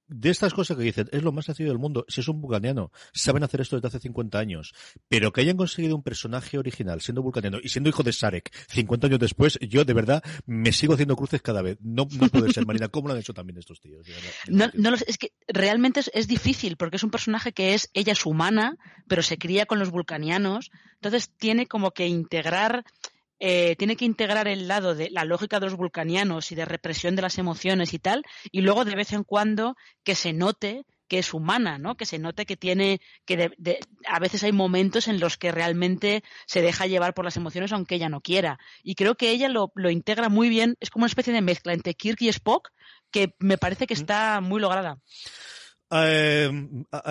de 0.08 0.30
estas 0.30 0.54
cosas 0.54 0.78
que 0.78 0.84
dicen, 0.84 1.10
es 1.12 1.24
lo 1.24 1.32
más 1.32 1.46
sencillo 1.46 1.70
del 1.70 1.80
mundo, 1.80 2.06
si 2.08 2.22
es 2.22 2.28
un 2.28 2.42
vulcaniano, 2.42 2.92
saben 3.14 3.44
hacer 3.44 3.62
esto 3.62 3.76
desde 3.76 3.90
hace 3.90 4.00
50 4.00 4.40
años, 4.40 4.74
pero 5.08 5.32
que 5.32 5.42
hayan 5.42 5.58
conseguido 5.58 5.96
un 5.96 6.04
personaje 6.04 6.58
original 6.58 7.02
siendo 7.02 7.22
vulcaniano 7.22 7.60
y 7.62 7.70
siendo 7.70 7.90
hijo 7.90 8.04
de 8.04 8.14
Sarek 8.14 8.54
50 8.70 9.08
años 9.08 9.20
después, 9.20 9.60
yo 9.62 9.86
de 9.86 9.94
verdad 9.94 10.24
me 10.46 10.72
sigo 10.72 10.94
haciendo 10.94 11.16
cruces 11.16 11.42
cada 11.42 11.62
vez. 11.62 11.78
No, 11.82 12.08
no 12.20 12.30
puede 12.30 12.54
ser, 12.54 12.66
Marina, 12.66 12.88
¿cómo 12.88 13.08
lo 13.08 13.14
han 13.14 13.20
hecho 13.20 13.34
también 13.34 13.58
estos 13.58 13.82
tíos? 13.82 14.08
No, 14.48 14.70
no, 14.74 14.96
es 14.96 15.18
que 15.18 15.34
realmente 15.48 16.02
es, 16.14 16.28
difícil 16.28 16.78
porque 16.78 16.98
es 16.98 17.04
un 17.04 17.12
personaje 17.12 17.52
que 17.52 17.74
es, 17.74 17.90
ella 17.94 18.14
es 18.14 18.26
humana, 18.26 18.78
pero 19.08 19.22
se 19.22 19.38
cría 19.38 19.66
con 19.66 19.80
los 19.80 19.92
vulcanianos, 19.92 20.72
entonces 20.96 21.32
tiene 21.38 21.68
como 21.68 21.92
que 21.92 22.08
integrar 22.08 22.84
eh, 23.40 23.76
tiene 23.78 23.96
que 23.96 24.06
integrar 24.06 24.48
el 24.48 24.68
lado 24.68 24.96
de 24.96 25.10
la 25.10 25.26
lógica 25.26 25.60
de 25.60 25.68
los 25.68 25.76
vulcanianos 25.76 26.52
y 26.52 26.56
de 26.56 26.66
represión 26.66 27.16
de 27.16 27.22
las 27.22 27.38
emociones 27.38 27.94
y 27.94 28.00
tal, 28.00 28.24
y 28.52 28.62
luego 28.62 28.86
de 28.86 28.96
vez 28.96 29.14
en 29.14 29.24
cuando 29.24 29.76
que 30.04 30.16
se 30.16 30.34
note 30.34 30.86
que 31.08 31.20
es 31.20 31.34
humana, 31.34 31.78
¿no? 31.78 31.96
Que 31.96 32.06
se 32.06 32.20
note 32.20 32.46
que 32.46 32.58
tiene, 32.58 33.00
que 33.26 33.52
a 34.08 34.20
veces 34.20 34.44
hay 34.44 34.52
momentos 34.52 35.08
en 35.08 35.20
los 35.20 35.38
que 35.38 35.52
realmente 35.52 36.24
se 36.46 36.62
deja 36.62 36.86
llevar 36.86 37.14
por 37.14 37.26
las 37.26 37.38
emociones 37.38 37.72
aunque 37.72 37.96
ella 37.96 38.10
no 38.10 38.22
quiera. 38.22 38.60
Y 38.84 38.96
creo 38.96 39.16
que 39.16 39.30
ella 39.32 39.48
lo, 39.50 39.72
lo 39.76 39.90
integra 39.90 40.30
muy 40.30 40.50
bien, 40.50 40.76
es 40.80 40.90
como 40.90 41.04
una 41.04 41.10
especie 41.10 41.34
de 41.34 41.42
mezcla 41.42 41.74
entre 41.74 41.94
Kirk 41.94 42.22
y 42.22 42.30
Spock 42.30 42.72
que 43.12 43.36
me 43.40 43.58
parece 43.58 43.88
que 43.88 43.94
está 43.94 44.42
muy 44.42 44.60
lograda. 44.60 45.00
Eh, 45.90 46.52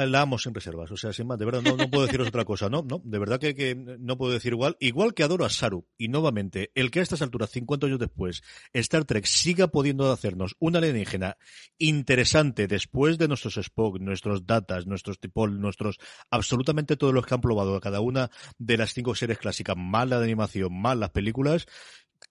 la 0.06 0.20
amo 0.20 0.38
sin 0.38 0.52
reservas, 0.52 0.90
o 0.90 0.96
sea, 0.98 1.10
sin 1.12 1.26
más, 1.26 1.38
de 1.38 1.46
verdad, 1.46 1.62
no, 1.62 1.90
puedo 1.90 2.04
deciros 2.04 2.28
otra 2.28 2.44
cosa, 2.44 2.68
¿no? 2.68 2.82
No, 2.82 3.00
de 3.04 3.18
verdad 3.18 3.40
que, 3.40 3.74
no 3.74 4.18
puedo 4.18 4.32
decir 4.32 4.52
igual. 4.52 4.76
Igual 4.80 5.14
que 5.14 5.22
adoro 5.22 5.46
a 5.46 5.48
Saru, 5.48 5.86
y 5.96 6.08
nuevamente, 6.08 6.72
el 6.74 6.90
que 6.90 7.00
a 7.00 7.02
estas 7.02 7.22
alturas, 7.22 7.50
50 7.50 7.86
años 7.86 7.98
después, 7.98 8.42
Star 8.74 9.06
Trek 9.06 9.24
siga 9.24 9.68
pudiendo 9.68 10.12
hacernos 10.12 10.56
una 10.58 10.78
alienígena 10.78 11.38
interesante 11.78 12.66
después 12.66 13.16
de 13.16 13.28
nuestros 13.28 13.56
Spock, 13.56 13.98
nuestros 13.98 14.46
datas, 14.46 14.86
nuestros 14.86 15.18
Tipol, 15.20 15.58
nuestros, 15.58 15.98
absolutamente 16.30 16.96
todos 16.96 17.14
los 17.14 17.24
que 17.24 17.34
han 17.34 17.40
probado 17.40 17.80
cada 17.80 18.00
una 18.00 18.30
de 18.58 18.76
las 18.76 18.92
cinco 18.92 19.14
series 19.14 19.38
clásicas, 19.38 19.76
más 19.78 20.06
la 20.06 20.18
de 20.18 20.24
animación, 20.24 20.78
más 20.78 20.98
las 20.98 21.10
películas, 21.10 21.66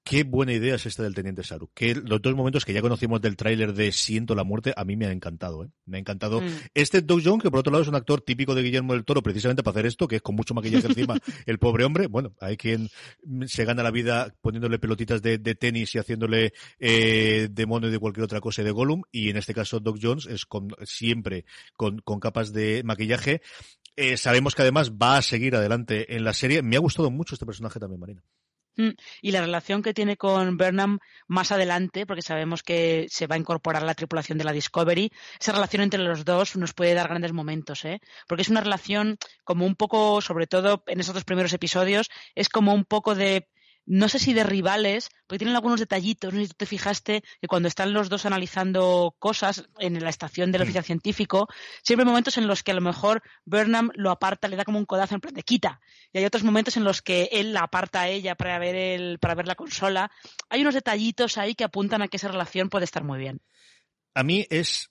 Qué 0.08 0.24
buena 0.24 0.54
idea 0.54 0.76
es 0.76 0.86
esta 0.86 1.02
del 1.02 1.16
Teniente 1.16 1.42
Saru. 1.42 1.72
Que 1.74 1.96
los 1.96 2.22
dos 2.22 2.36
momentos 2.36 2.64
que 2.64 2.74
ya 2.74 2.82
conocimos 2.84 3.22
del 3.22 3.36
tráiler 3.36 3.74
de 3.74 3.92
Siento 3.92 4.36
la 4.36 4.44
muerte, 4.44 4.72
a 4.78 4.86
mí 4.86 4.96
me 4.96 5.08
ha 5.08 5.12
encantado, 5.12 5.64
¿eh? 5.64 5.70
Me 5.88 5.98
ha 5.98 6.00
encantado. 6.00 6.42
Mm. 6.42 6.48
Este 6.76 7.02
Doug 7.02 7.22
Jones, 7.24 7.42
que 7.42 7.50
por 7.50 7.62
otro 7.62 7.72
lado 7.72 7.82
es 7.82 7.88
un 7.88 7.96
actor 7.96 8.22
típico 8.22 8.54
de 8.54 8.62
Guillermo 8.62 8.94
del 8.94 9.04
Toro, 9.04 9.24
precisamente 9.24 9.64
para 9.64 9.80
hacer 9.80 9.88
esto, 9.88 10.08
que 10.08 10.18
es 10.18 10.22
con 10.22 10.36
mucho 10.36 10.54
maquillaje 10.54 10.86
encima, 10.90 11.18
el 11.48 11.58
pobre 11.58 11.86
hombre. 11.86 12.06
Bueno, 12.06 12.36
hay 12.40 12.56
quien 12.56 12.88
se 13.48 13.66
gana 13.66 13.82
la 13.82 13.90
vida 13.90 14.32
poniéndole 14.42 14.78
pelotitas 14.78 15.24
de, 15.24 15.40
tenis 15.40 15.96
y 15.96 15.98
haciéndole 15.98 16.54
eh, 16.78 17.48
demonio 17.50 17.90
de 17.90 17.98
cualquier 17.98 18.26
otra 18.26 18.42
cosa 18.42 18.62
de 18.62 18.70
Gollum. 18.70 19.02
Y 19.12 19.32
en 19.32 19.38
este 19.38 19.56
caso 19.56 19.80
Doug 19.80 19.98
Jones 20.00 20.28
es 20.28 20.46
con, 20.46 20.68
siempre 20.84 21.46
con, 21.78 21.98
con 22.02 22.20
capas 22.20 22.54
de 22.54 22.84
maquillaje. 22.86 23.42
Eh, 23.96 24.18
sabemos 24.18 24.54
que 24.54 24.62
además 24.62 24.92
va 24.92 25.18
a 25.18 25.24
seguir 25.24 25.56
adelante 25.56 26.16
en 26.16 26.24
la 26.24 26.34
serie. 26.34 26.62
Me 26.62 26.76
ha 26.76 26.80
gustado 26.80 27.10
mucho 27.10 27.34
este 27.34 27.48
personaje 27.48 27.80
también, 27.80 28.00
Marina. 28.00 28.24
Mm, 28.78 28.90
y 29.22 29.32
la 29.32 29.42
relación 29.42 29.82
que 29.82 29.94
tiene 29.94 30.18
con 30.18 30.58
Burnham 30.58 31.00
más 31.28 31.52
adelante, 31.52 32.06
porque 32.06 32.22
sabemos 32.22 32.62
que 32.64 33.08
se 33.10 33.28
va 33.28 33.36
a 33.36 33.38
incorporar 33.40 33.84
la 33.84 33.94
tripulación 33.94 34.38
de 34.38 34.44
la 34.44 34.52
Discovery, 34.52 35.12
esa 35.40 35.54
relación 35.54 35.82
entre 35.84 36.02
los 36.02 36.26
dos 36.26 36.56
nos 36.56 36.74
puede 36.74 36.94
dar 36.94 37.08
grandes 37.08 37.34
momentos, 37.34 37.86
¿eh? 37.86 38.02
Porque 38.28 38.42
es 38.42 38.50
una 38.50 38.62
relación 38.62 39.18
como 39.44 39.66
un 39.66 39.76
poco, 39.76 40.22
sobre 40.22 40.48
todo 40.48 40.84
en 40.88 41.00
esos 41.00 41.14
dos 41.14 41.24
primeros 41.24 41.54
episodios, 41.54 42.10
es 42.36 42.50
como 42.50 42.74
un 42.74 42.86
poco 42.86 43.16
de 43.16 43.48
no 43.86 44.10
sé 44.10 44.20
si 44.20 44.34
de 44.34 44.44
rivales, 44.44 45.10
porque 45.28 45.40
tienen 45.40 45.56
algunos 45.56 45.80
detallitos, 45.80 46.34
no 46.34 46.40
sé 46.40 46.46
si 46.46 46.50
tú 46.52 46.58
te 46.58 46.66
fijaste 46.66 47.24
que 47.42 47.48
cuando 47.48 47.68
están 47.68 47.94
los 47.94 48.10
dos 48.10 48.26
analizando 48.26 49.16
cosas 49.20 49.68
en 49.80 50.02
la 50.04 50.10
estación 50.10 50.52
del 50.52 50.64
oficial 50.64 50.84
científico, 50.84 51.48
siempre 51.84 52.04
hay 52.04 52.08
momentos 52.08 52.38
en 52.38 52.48
los 52.48 52.64
que 52.64 52.72
a 52.72 52.76
lo 52.76 52.82
mejor 52.82 53.22
Burnham 53.46 53.92
lo 53.96 54.12
aparta, 54.12 54.48
le 54.48 54.56
da 54.56 54.66
como 54.66 54.80
un 54.80 54.86
codazo 54.86 55.16
en 55.16 55.22
plan 55.22 55.34
de 55.34 55.44
quita, 55.44 55.80
y 56.12 56.20
hay 56.20 56.26
otros 56.26 56.44
momentos 56.44 56.78
en 56.78 56.84
los 56.84 57.02
que 57.02 57.30
él 57.32 57.54
la 57.54 57.62
aparta 57.62 58.02
a 58.02 58.08
ella 58.08 58.36
para 58.36 58.58
ver 58.60 58.76
el, 58.76 59.20
para 59.20 59.36
ver 59.36 59.48
la 59.48 59.56
consola. 59.56 60.12
Hay 60.50 60.62
unos 60.62 60.74
detallitos 60.74 61.38
ahí 61.38 61.56
que 61.56 61.64
apuntan 61.64 62.02
a 62.02 62.08
que 62.08 62.18
esa 62.18 62.28
relación 62.28 62.70
puede 62.70 62.86
estar 62.86 63.04
muy 63.04 63.20
bien. 63.20 63.42
A 64.14 64.24
mí 64.24 64.48
es 64.50 64.90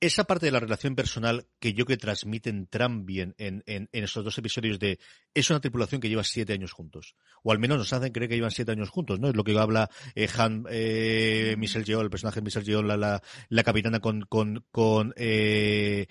esa 0.00 0.24
parte 0.24 0.46
de 0.46 0.52
la 0.52 0.60
relación 0.60 0.94
personal 0.94 1.46
que 1.58 1.72
yo 1.72 1.84
que 1.84 1.96
transmiten 1.96 2.66
tan 2.66 3.04
bien 3.04 3.34
en, 3.38 3.64
en, 3.66 3.88
en, 3.92 4.04
esos 4.04 4.24
dos 4.24 4.38
episodios 4.38 4.78
de 4.78 4.98
es 5.34 5.50
una 5.50 5.60
tripulación 5.60 6.00
que 6.00 6.08
lleva 6.08 6.22
siete 6.22 6.52
años 6.52 6.72
juntos. 6.72 7.16
O 7.42 7.50
al 7.50 7.58
menos 7.58 7.78
nos 7.78 7.92
hacen 7.92 8.12
creer 8.12 8.28
que 8.28 8.36
llevan 8.36 8.52
siete 8.52 8.70
años 8.72 8.90
juntos, 8.90 9.18
¿no? 9.18 9.28
Es 9.28 9.34
lo 9.34 9.42
que 9.42 9.58
habla 9.58 9.90
eh, 10.14 10.28
Han, 10.36 10.66
eh, 10.70 11.56
Michelle 11.58 11.84
Yeoh, 11.84 12.00
el 12.00 12.10
personaje 12.10 12.40
de 12.40 12.44
Michelle 12.44 12.64
Yeoh, 12.64 12.82
la, 12.82 12.96
la, 12.96 13.22
la, 13.48 13.62
capitana 13.64 13.98
con, 13.98 14.22
con, 14.22 14.64
con, 14.70 15.14
eh, 15.16 16.06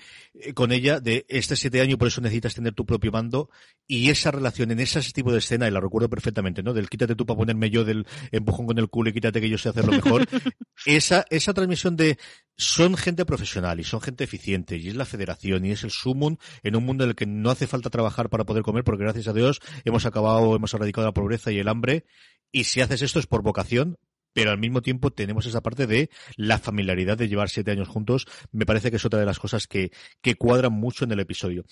con 0.53 0.71
ella, 0.73 0.99
de 0.99 1.25
este 1.29 1.55
siete 1.55 1.79
años, 1.79 1.97
por 1.97 2.09
eso 2.09 2.19
necesitas 2.19 2.55
tener 2.55 2.73
tu 2.73 2.85
propio 2.85 3.11
mando. 3.11 3.49
Y 3.87 4.09
esa 4.09 4.31
relación 4.31 4.71
en 4.71 4.81
ese 4.81 5.01
tipo 5.13 5.31
de 5.31 5.39
escena, 5.39 5.67
y 5.67 5.71
la 5.71 5.79
recuerdo 5.79 6.09
perfectamente, 6.09 6.61
¿no? 6.61 6.73
Del 6.73 6.89
quítate 6.89 7.15
tú 7.15 7.25
para 7.25 7.37
ponerme 7.37 7.69
yo 7.69 7.85
del 7.85 8.05
empujón 8.31 8.67
con 8.67 8.77
el 8.79 8.89
culo 8.89 9.09
y 9.09 9.13
quítate 9.13 9.39
que 9.39 9.49
yo 9.49 9.57
sé 9.57 9.69
hacerlo 9.69 9.93
mejor. 9.93 10.27
esa, 10.85 11.25
esa 11.29 11.53
transmisión 11.53 11.95
de 11.95 12.17
son 12.57 12.97
gente 12.97 13.23
profesional 13.23 13.76
y 13.79 13.83
son 13.83 14.01
gente 14.01 14.23
eficiente 14.23 14.77
y 14.77 14.89
es 14.89 14.95
la 14.95 15.05
federación 15.05 15.65
y 15.65 15.71
es 15.71 15.83
el 15.83 15.91
sumum 15.91 16.37
en 16.63 16.75
un 16.75 16.85
mundo 16.85 17.03
en 17.03 17.11
el 17.11 17.15
que 17.15 17.25
no 17.25 17.49
hace 17.49 17.67
falta 17.67 17.89
trabajar 17.89 18.29
para 18.29 18.45
poder 18.45 18.63
comer 18.63 18.83
porque 18.83 19.03
gracias 19.03 19.27
a 19.27 19.33
Dios 19.33 19.61
hemos 19.85 20.05
acabado, 20.05 20.55
hemos 20.55 20.73
erradicado 20.73 21.07
la 21.07 21.13
pobreza 21.13 21.51
y 21.51 21.59
el 21.59 21.67
hambre 21.67 22.05
y 22.51 22.65
si 22.65 22.81
haces 22.81 23.01
esto 23.01 23.19
es 23.19 23.27
por 23.27 23.43
vocación 23.43 23.97
pero 24.37 24.51
al 24.51 24.59
mismo 24.59 24.83
tiempo 24.83 25.09
tenemos 25.09 25.47
esa 25.47 25.61
parte 25.61 25.87
de 25.87 26.11
la 26.35 26.59
familiaridad 26.59 27.17
de 27.17 27.27
llevar 27.27 27.49
siete 27.49 27.71
años 27.71 27.87
juntos. 27.87 28.27
Me 28.51 28.67
parece 28.67 28.91
que 28.91 28.97
es 28.97 29.05
otra 29.05 29.19
de 29.19 29.25
las 29.25 29.39
cosas 29.39 29.65
que, 29.65 29.89
que 30.21 30.35
cuadran 30.35 30.73
mucho 30.73 31.05
en 31.05 31.11
el 31.11 31.19
episodio. 31.19 31.65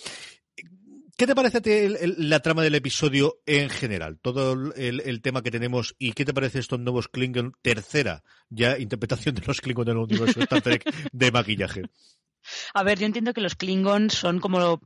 ¿Qué 1.18 1.28
te 1.28 1.36
parece 1.36 1.62
la 2.18 2.42
trama 2.42 2.62
del 2.62 2.76
episodio 2.76 3.38
en 3.46 3.70
general? 3.70 4.20
Todo 4.22 4.74
el, 4.76 5.22
tema 5.22 5.42
que 5.42 5.50
tenemos 5.50 5.96
y 5.98 6.12
qué 6.12 6.26
te 6.26 6.34
parece 6.34 6.60
estos 6.60 6.80
nuevos 6.80 7.08
Klingon, 7.08 7.54
tercera 7.62 8.22
ya 8.50 8.78
interpretación 8.78 9.34
de 9.36 9.44
los 9.46 9.62
Klingon 9.62 9.86
del 9.86 9.98
universo 9.98 10.42
Star 10.42 10.62
Trek 10.62 10.84
de 11.14 11.32
maquillaje. 11.32 11.84
A 12.74 12.84
ver, 12.84 13.00
yo 13.00 13.06
entiendo 13.06 13.34
que 13.34 13.42
los 13.42 13.56
Klingons 13.56 14.14
son 14.14 14.40
como 14.40 14.82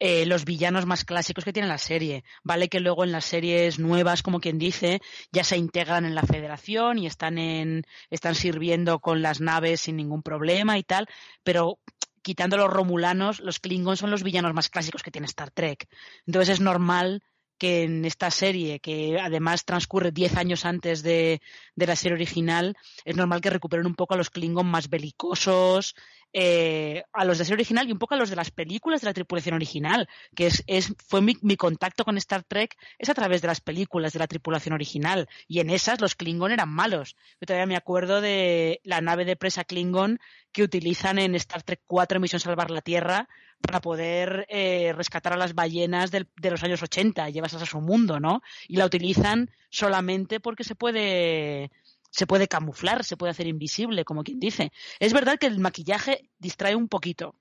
eh, 0.00 0.26
los 0.26 0.44
villanos 0.44 0.86
más 0.86 1.04
clásicos 1.04 1.44
que 1.44 1.52
tiene 1.52 1.68
la 1.68 1.78
serie. 1.78 2.24
Vale 2.42 2.68
que 2.68 2.80
luego 2.80 3.04
en 3.04 3.12
las 3.12 3.24
series 3.24 3.78
nuevas, 3.78 4.22
como 4.22 4.40
quien 4.40 4.58
dice, 4.58 5.00
ya 5.32 5.44
se 5.44 5.56
integran 5.56 6.04
en 6.04 6.14
la 6.14 6.22
federación 6.22 6.98
y 6.98 7.06
están 7.06 7.38
en, 7.38 7.84
están 8.10 8.34
sirviendo 8.34 9.00
con 9.00 9.22
las 9.22 9.40
naves 9.40 9.82
sin 9.82 9.96
ningún 9.96 10.22
problema 10.22 10.78
y 10.78 10.82
tal, 10.82 11.06
pero 11.42 11.78
quitando 12.24 12.56
los 12.56 12.72
romulanos, 12.72 13.38
los 13.40 13.60
Klingons 13.60 14.00
son 14.00 14.10
los 14.10 14.24
villanos 14.24 14.54
más 14.54 14.70
clásicos 14.70 15.02
que 15.02 15.12
tiene 15.12 15.26
Star 15.26 15.50
Trek. 15.50 15.86
Entonces 16.26 16.54
es 16.54 16.60
normal 16.60 17.22
que 17.58 17.84
en 17.84 18.04
esta 18.04 18.30
serie, 18.32 18.80
que 18.80 19.20
además 19.20 19.64
transcurre 19.64 20.10
10 20.10 20.36
años 20.36 20.64
antes 20.64 21.02
de, 21.02 21.40
de, 21.76 21.86
la 21.86 21.94
serie 21.94 22.16
original, 22.16 22.76
es 23.04 23.14
normal 23.14 23.40
que 23.40 23.50
recuperen 23.50 23.86
un 23.86 23.94
poco 23.94 24.14
a 24.14 24.16
los 24.16 24.30
Klingon 24.30 24.66
más 24.66 24.88
belicosos, 24.88 25.94
eh, 26.36 27.04
a 27.12 27.24
los 27.24 27.38
de 27.38 27.44
serie 27.44 27.54
original 27.54 27.88
y 27.88 27.92
un 27.92 27.98
poco 28.00 28.14
a 28.14 28.18
los 28.18 28.28
de 28.28 28.34
las 28.34 28.50
películas 28.50 29.00
de 29.00 29.06
la 29.06 29.14
tripulación 29.14 29.54
original, 29.54 30.08
que 30.34 30.48
es, 30.48 30.64
es 30.66 30.92
fue 31.06 31.22
mi, 31.22 31.36
mi, 31.42 31.56
contacto 31.56 32.04
con 32.04 32.18
Star 32.18 32.42
Trek 32.42 32.76
es 32.98 33.08
a 33.08 33.14
través 33.14 33.40
de 33.40 33.46
las 33.46 33.60
películas 33.60 34.12
de 34.12 34.18
la 34.18 34.26
tripulación 34.26 34.72
original 34.72 35.28
y 35.46 35.60
en 35.60 35.70
esas 35.70 36.00
los 36.00 36.16
Klingon 36.16 36.50
eran 36.50 36.70
malos. 36.70 37.14
Yo 37.40 37.46
todavía 37.46 37.66
me 37.66 37.76
acuerdo 37.76 38.20
de 38.20 38.80
la 38.82 39.00
nave 39.00 39.24
de 39.24 39.36
presa 39.36 39.62
Klingon 39.62 40.18
que 40.50 40.64
utilizan 40.64 41.20
en 41.20 41.36
Star 41.36 41.62
Trek 41.62 41.82
4 41.86 42.18
Misión 42.18 42.40
Salvar 42.40 42.72
la 42.72 42.80
Tierra 42.80 43.28
para 43.60 43.80
poder 43.80 44.46
eh, 44.48 44.92
rescatar 44.92 45.34
a 45.34 45.36
las 45.36 45.54
ballenas 45.54 46.10
del, 46.10 46.28
de 46.36 46.50
los 46.50 46.64
años 46.64 46.82
80, 46.82 47.30
llevas 47.30 47.54
a 47.54 47.64
su 47.64 47.80
mundo, 47.80 48.18
¿no? 48.18 48.42
Y 48.68 48.76
la 48.76 48.86
utilizan 48.86 49.50
solamente 49.70 50.40
porque 50.40 50.64
se 50.64 50.74
puede 50.74 51.70
se 52.14 52.28
puede 52.28 52.46
camuflar, 52.46 53.02
se 53.02 53.16
puede 53.16 53.32
hacer 53.32 53.48
invisible, 53.48 54.04
como 54.04 54.22
quien 54.22 54.38
dice. 54.38 54.70
Es 55.00 55.12
verdad 55.12 55.36
que 55.36 55.48
el 55.48 55.58
maquillaje 55.58 56.30
distrae 56.38 56.76
un 56.76 56.88
poquito, 56.88 57.34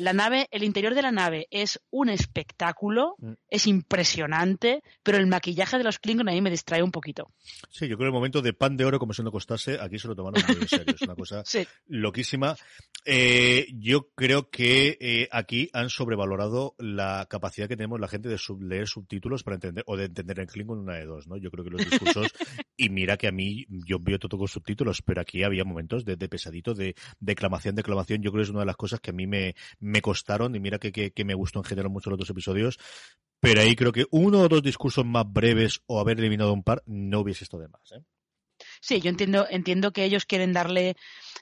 la 0.00 0.12
nave, 0.12 0.48
el 0.50 0.64
interior 0.64 0.94
de 0.94 1.02
la 1.02 1.12
nave 1.12 1.46
es 1.50 1.80
un 1.90 2.08
espectáculo, 2.08 3.16
mm. 3.18 3.32
es 3.48 3.66
impresionante, 3.66 4.82
pero 5.02 5.18
el 5.18 5.26
maquillaje 5.26 5.78
de 5.78 5.84
los 5.84 5.98
Klingon 5.98 6.28
a 6.28 6.32
mí 6.32 6.40
me 6.40 6.50
distrae 6.50 6.82
un 6.82 6.90
poquito. 6.90 7.30
Sí, 7.68 7.86
yo 7.86 7.96
creo 7.96 7.98
que 7.98 8.04
el 8.06 8.12
momento 8.12 8.42
de 8.42 8.52
pan 8.52 8.76
de 8.76 8.84
oro, 8.84 8.98
como 8.98 9.12
si 9.12 9.22
no 9.22 9.30
costase, 9.30 9.78
aquí 9.80 9.98
se 9.98 10.08
lo 10.08 10.16
tomaron 10.16 10.42
muy 10.46 10.56
en 10.62 10.68
serio. 10.68 10.94
Es 10.94 11.02
una 11.02 11.14
cosa 11.14 11.42
loquísima. 11.86 12.56
Eh, 13.04 13.66
yo 13.74 14.10
creo 14.14 14.50
que 14.50 14.98
eh, 15.00 15.28
aquí 15.30 15.70
han 15.72 15.90
sobrevalorado 15.90 16.74
la 16.78 17.26
capacidad 17.28 17.68
que 17.68 17.76
tenemos 17.76 18.00
la 18.00 18.08
gente 18.08 18.28
de 18.28 18.38
leer 18.60 18.86
subtítulos 18.86 19.42
para 19.42 19.56
entender, 19.56 19.84
o 19.86 19.96
de 19.96 20.06
entender 20.06 20.40
el 20.40 20.46
Klingon 20.46 20.78
una 20.80 20.96
de 20.96 21.06
dos, 21.06 21.26
¿no? 21.26 21.36
Yo 21.36 21.50
creo 21.50 21.64
que 21.64 21.70
los 21.70 21.88
discursos, 21.88 22.28
y 22.76 22.88
mira 22.88 23.16
que 23.16 23.28
a 23.28 23.32
mí, 23.32 23.66
yo 23.68 23.98
veo 24.00 24.18
todo 24.18 24.38
con 24.38 24.48
subtítulos, 24.48 25.02
pero 25.02 25.20
aquí 25.20 25.42
había 25.42 25.64
momentos 25.64 26.04
de, 26.04 26.16
pesadito, 26.16 26.74
de 26.74 26.94
declamación, 27.18 27.74
declamación. 27.74 28.22
Yo 28.22 28.30
creo 28.30 28.42
que 28.42 28.44
es 28.44 28.50
una 28.50 28.60
de 28.60 28.66
las 28.66 28.76
cosas 28.76 29.00
que 29.00 29.10
a 29.10 29.14
mí 29.14 29.26
me 29.26 29.54
me 29.89 29.89
costaron, 30.00 30.54
y 30.54 30.60
mira 30.60 30.78
que, 30.78 30.92
que, 30.92 31.24
me 31.24 31.34
gustó 31.34 31.58
en 31.58 31.64
general 31.64 31.90
mucho 31.90 32.10
los 32.10 32.18
dos 32.18 32.30
episodios, 32.30 32.78
pero 33.40 33.60
ahí 33.60 33.74
creo 33.74 33.92
que 33.92 34.06
uno 34.10 34.40
o 34.40 34.48
dos 34.48 34.62
discursos 34.62 35.04
más 35.04 35.24
breves 35.26 35.82
o 35.86 35.98
haber 35.98 36.18
eliminado 36.20 36.52
un 36.52 36.62
par 36.62 36.82
no 36.86 37.20
hubiese 37.20 37.44
estado 37.44 37.62
de 37.62 37.68
más. 37.68 37.92
¿eh? 37.92 38.04
Sí, 38.80 39.00
yo 39.00 39.10
entiendo, 39.10 39.46
entiendo 39.50 39.92
que 39.92 40.04
ellos 40.04 40.26
quieren 40.26 40.52
darle, 40.52 40.96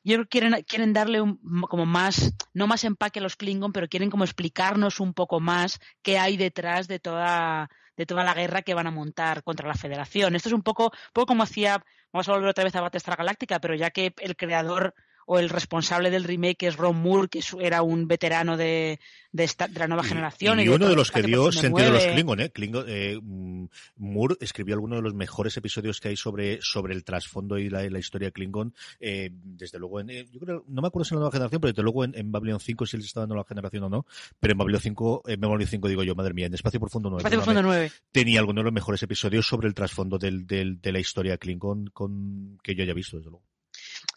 yo 0.04 0.26
quieren, 0.28 0.62
quieren 0.66 0.92
darle 0.92 1.20
un, 1.20 1.38
como 1.68 1.86
más, 1.86 2.34
no 2.54 2.66
más 2.66 2.84
empaque 2.84 3.18
a 3.18 3.22
los 3.22 3.36
Klingon, 3.36 3.72
pero 3.72 3.88
quieren 3.88 4.10
como 4.10 4.24
explicarnos 4.24 5.00
un 5.00 5.14
poco 5.14 5.40
más 5.40 5.78
qué 6.02 6.18
hay 6.18 6.36
detrás 6.36 6.88
de 6.88 6.98
toda, 7.00 7.68
de 7.96 8.06
toda 8.06 8.24
la 8.24 8.34
guerra 8.34 8.62
que 8.62 8.74
van 8.74 8.86
a 8.86 8.92
montar 8.92 9.42
contra 9.42 9.68
la 9.68 9.74
Federación. 9.74 10.36
Esto 10.36 10.48
es 10.48 10.54
un 10.54 10.62
poco, 10.62 10.92
poco 11.12 11.26
como 11.26 11.42
hacía, 11.42 11.84
vamos 12.12 12.28
a 12.28 12.32
volver 12.32 12.50
otra 12.50 12.64
vez 12.64 12.74
a 12.76 12.80
Battlestar 12.80 13.16
Galáctica, 13.16 13.60
pero 13.60 13.74
ya 13.74 13.90
que 13.90 14.14
el 14.18 14.36
creador 14.36 14.94
o 15.30 15.38
el 15.38 15.50
responsable 15.50 16.10
del 16.10 16.24
remake 16.24 16.62
es 16.62 16.76
Ron 16.76 16.96
Moore, 17.02 17.28
que 17.28 17.40
era 17.60 17.82
un 17.82 18.08
veterano 18.08 18.56
de, 18.56 18.98
de, 19.30 19.44
esta, 19.44 19.68
de 19.68 19.78
la 19.78 19.86
nueva 19.86 20.02
generación. 20.02 20.58
Y, 20.58 20.68
uno 20.68 20.88
de 20.88 20.96
los 20.96 21.12
que 21.12 21.22
dio 21.22 21.52
sentido 21.52 21.88
a 21.88 21.90
los 21.90 22.04
Klingon, 22.06 22.40
¿eh? 22.40 22.50
eh 22.86 23.20
mm, 23.22 23.66
Moore 23.96 24.36
escribió 24.40 24.74
alguno 24.74 24.96
de 24.96 25.02
los 25.02 25.12
mejores 25.12 25.54
episodios 25.58 26.00
que 26.00 26.08
hay 26.08 26.16
sobre, 26.16 26.60
sobre 26.62 26.94
el 26.94 27.04
trasfondo 27.04 27.58
y 27.58 27.68
la, 27.68 27.82
la 27.90 27.98
historia 27.98 28.28
de 28.28 28.32
Klingon. 28.32 28.74
Eh, 29.00 29.28
desde 29.30 29.78
luego, 29.78 30.00
en, 30.00 30.08
eh, 30.08 30.26
yo 30.32 30.40
creo, 30.40 30.64
no 30.66 30.80
me 30.80 30.88
acuerdo 30.88 31.04
si 31.04 31.12
en 31.12 31.16
la 31.16 31.24
nueva 31.24 31.32
generación, 31.32 31.60
pero 31.60 31.72
desde 31.72 31.82
luego 31.82 32.04
en, 32.04 32.14
en 32.16 32.32
Babylon 32.32 32.58
5 32.58 32.86
si 32.86 32.96
él 32.96 33.02
estaba 33.02 33.24
en 33.24 33.28
la 33.28 33.34
nueva 33.34 33.48
generación 33.48 33.84
o 33.84 33.90
no. 33.90 34.06
Pero 34.40 34.52
en 34.52 34.58
Babylon 34.58 34.80
5, 34.80 35.22
en 35.26 35.40
Babylon 35.40 35.66
5 35.66 35.88
digo 35.88 36.02
yo, 36.04 36.14
madre 36.14 36.32
mía, 36.32 36.46
en 36.46 36.54
Espacio 36.54 36.80
Profundo 36.80 37.10
9. 37.10 37.20
Espacio 37.20 37.38
Profundo 37.38 37.62
9. 37.62 37.92
Tenía 38.12 38.40
alguno 38.40 38.60
de 38.60 38.64
los 38.64 38.72
mejores 38.72 39.02
episodios 39.02 39.46
sobre 39.46 39.68
el 39.68 39.74
trasfondo 39.74 40.16
del, 40.16 40.46
del, 40.46 40.80
de 40.80 40.90
la 40.90 41.00
historia 41.00 41.36
Klingon 41.36 41.88
con, 41.92 42.58
que 42.62 42.74
yo 42.74 42.82
haya 42.82 42.94
visto, 42.94 43.18
desde 43.18 43.28
luego. 43.28 43.47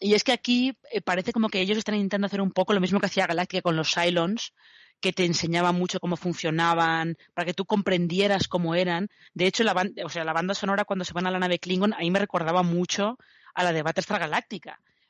Y 0.02 0.14
es 0.14 0.24
que 0.24 0.32
aquí 0.32 0.76
eh, 0.90 1.00
parece 1.00 1.32
como 1.32 1.48
que 1.48 1.60
ellos 1.60 1.78
están 1.78 1.94
intentando 1.94 2.26
hacer 2.26 2.40
un 2.40 2.50
poco 2.50 2.74
lo 2.74 2.80
mismo 2.80 2.98
que 2.98 3.06
hacía 3.06 3.28
Galáctica 3.28 3.62
con 3.62 3.76
los 3.76 3.94
Cylons, 3.94 4.52
que 5.00 5.12
te 5.12 5.24
enseñaban 5.24 5.76
mucho 5.76 6.00
cómo 6.00 6.16
funcionaban, 6.16 7.16
para 7.34 7.46
que 7.46 7.54
tú 7.54 7.64
comprendieras 7.64 8.48
cómo 8.48 8.74
eran. 8.74 9.08
De 9.32 9.46
hecho, 9.46 9.62
la, 9.62 9.74
banda, 9.74 10.04
o 10.04 10.08
sea, 10.08 10.24
la 10.24 10.32
banda 10.32 10.54
sonora 10.54 10.84
cuando 10.84 11.04
se 11.04 11.12
van 11.12 11.28
a 11.28 11.30
la 11.30 11.38
nave 11.38 11.60
Klingon, 11.60 11.94
ahí 11.94 12.10
me 12.10 12.18
recordaba 12.18 12.64
mucho 12.64 13.16
a 13.54 13.62
la 13.62 13.72
de 13.72 13.82
Battlestar. 13.82 14.28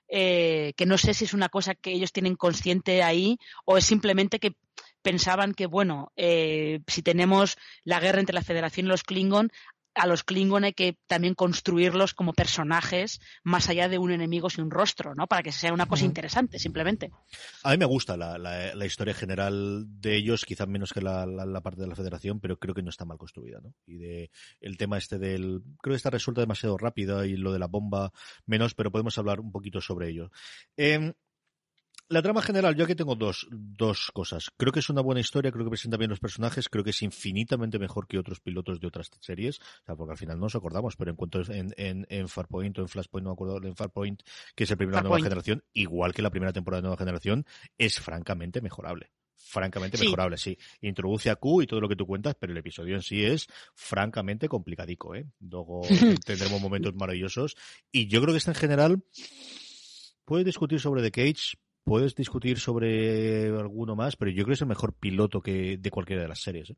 Eh, 0.09 0.75
que 0.77 0.85
no 0.85 0.99
sé 0.99 1.15
si 1.15 1.25
es 1.25 1.33
una 1.33 1.49
cosa 1.49 1.75
que 1.75 1.93
ellos 1.93 2.13
tienen 2.13 2.37
consciente 2.37 3.03
ahí 3.03 3.39
o 3.65 3.79
es 3.79 3.87
simplemente 3.87 4.39
que 4.39 4.57
pensaban 5.01 5.55
que, 5.55 5.67
bueno, 5.67 6.13
eh, 6.17 6.81
si 6.87 7.03
tenemos 7.03 7.57
la 7.85 7.99
guerra 7.99 8.21
entre 8.21 8.35
la 8.35 8.43
Federación 8.43 8.87
y 8.87 8.89
los 8.91 9.05
Klingon, 9.05 9.51
a 9.95 10.07
los 10.07 10.25
Klingon 10.25 10.65
hay 10.65 10.73
que 10.73 10.97
también 11.07 11.35
construirlos 11.35 12.15
como 12.15 12.33
personajes 12.33 13.21
más 13.43 13.69
allá 13.69 13.89
de 13.89 13.99
un 13.99 14.11
enemigo 14.11 14.51
sin 14.51 14.65
un 14.65 14.71
rostro, 14.71 15.15
¿no? 15.15 15.27
Para 15.27 15.43
que 15.43 15.53
sea 15.53 15.73
una 15.73 15.87
cosa 15.87 16.05
interesante, 16.05 16.59
simplemente. 16.59 17.11
A 17.63 17.71
mí 17.71 17.79
me 17.79 17.85
gusta 17.85 18.17
la, 18.17 18.39
la, 18.39 18.87
historia 18.87 19.15
general 19.15 19.85
de 20.01 20.17
ellos, 20.17 20.45
quizás 20.45 20.69
menos 20.69 20.93
que 20.93 21.01
la, 21.01 21.27
la, 21.27 21.61
parte 21.61 21.83
de 21.83 21.87
la 21.87 21.95
Federación, 21.95 22.41
pero 22.41 22.59
creo 22.59 22.75
que 22.75 22.83
no 22.83 22.91
está 22.91 23.05
mal 23.05 23.19
construida, 23.19 23.61
¿no? 23.63 23.75
Y 23.87 23.99
de 23.99 24.31
el 24.61 24.77
tema 24.77 24.99
este 24.99 25.19
del, 25.19 25.63
creo 25.81 25.93
que 25.93 25.97
está 25.97 26.11
resuelta 26.11 26.41
demasiado 26.41 26.77
rápido 26.79 27.25
y 27.25 27.37
lo 27.37 27.53
de 27.53 27.59
la 27.59 27.67
bomba 27.67 28.13
menos, 28.47 28.75
pero 28.75 28.91
podemos 28.91 29.17
hablar 29.19 29.41
un 29.41 29.53
poquito 29.53 29.81
sobre 29.81 30.11
ello. 30.11 30.31
Eh, 30.77 31.13
la 32.09 32.23
trama 32.23 32.43
general, 32.43 32.75
yo 32.77 32.85
aquí 32.85 32.95
tengo 32.95 33.15
dos, 33.15 33.47
dos 33.51 34.11
cosas. 34.13 34.51
Creo 34.57 34.73
que 34.73 34.81
es 34.81 34.91
una 34.91 35.01
buena 35.01 35.21
historia, 35.21 35.51
creo 35.51 35.65
que 35.65 35.71
presenta 35.71 35.97
bien 35.97 36.11
los 36.11 36.21
personajes, 36.21 36.69
creo 36.69 36.85
que 36.85 36.91
es 36.91 37.03
infinitamente 37.03 37.79
mejor 37.79 38.07
que 38.07 38.19
otros 38.19 38.41
pilotos 38.41 38.81
de 38.81 38.87
otras 38.87 39.11
series, 39.21 39.61
o 39.61 39.85
sea, 39.87 39.97
porque 39.97 40.13
al 40.13 40.19
final 40.19 40.39
no 40.39 40.47
nos 40.47 40.55
acordamos, 40.55 40.97
pero 40.97 41.11
en 41.11 41.17
cuanto 41.17 41.41
en, 41.53 41.73
en, 41.77 42.07
en 42.09 42.29
Farpoint 42.29 42.79
o 42.79 42.83
en 42.83 42.89
Flashpoint, 42.89 43.25
no 43.25 43.31
me 43.31 43.35
acuerdo, 43.35 43.67
en 43.67 43.77
Farpoint, 43.77 44.23
que 44.55 44.65
es 44.65 44.71
el 44.71 44.77
primero 44.77 44.99
de 44.99 45.05
nueva 45.05 45.21
generación, 45.21 45.65
igual 45.73 46.13
que 46.13 46.23
la 46.23 46.31
primera 46.31 46.53
temporada 46.53 46.81
de 46.81 46.87
nueva 46.87 46.99
generación, 46.99 47.47
es 47.79 47.99
francamente 48.01 48.61
mejorable 48.61 49.11
francamente 49.43 49.99
mejorable, 49.99 50.37
sí. 50.37 50.57
Introduce 50.81 51.31
a 51.31 51.37
Q 51.37 51.63
y 51.63 51.67
todo 51.67 51.81
lo 51.81 51.89
que 51.89 51.97
tú 51.97 52.07
cuentas, 52.07 52.37
pero 52.39 52.53
el 52.53 52.59
episodio 52.59 52.95
en 52.95 53.03
sí 53.03 53.25
es 53.25 53.47
francamente 53.75 54.49
complicadico, 54.49 55.15
¿eh? 55.15 55.27
Luego 55.41 55.83
tendremos 56.25 56.61
momentos 56.61 56.95
maravillosos. 56.95 57.57
Y 57.91 58.07
yo 58.07 58.21
creo 58.23 58.33
que 58.33 58.39
está 58.39 58.53
en 58.53 58.57
general, 58.57 59.05
puedes 60.25 60.47
discutir 60.47 60.81
sobre 60.81 61.03
The 61.03 61.11
Cage, 61.11 61.59
puedes 61.85 62.15
discutir 62.15 62.59
sobre 62.59 63.49
alguno 63.49 63.97
más, 63.97 64.17
pero 64.17 64.31
yo 64.31 64.45
creo 64.45 64.49
que 64.49 64.55
es 64.55 64.61
el 64.61 64.69
mejor 64.69 64.95
piloto 64.95 65.41
que 65.41 65.77
de 65.79 65.91
cualquiera 65.91 66.23
de 66.23 66.29
las 66.29 66.41
series. 66.41 66.71
¿eh? 66.71 66.77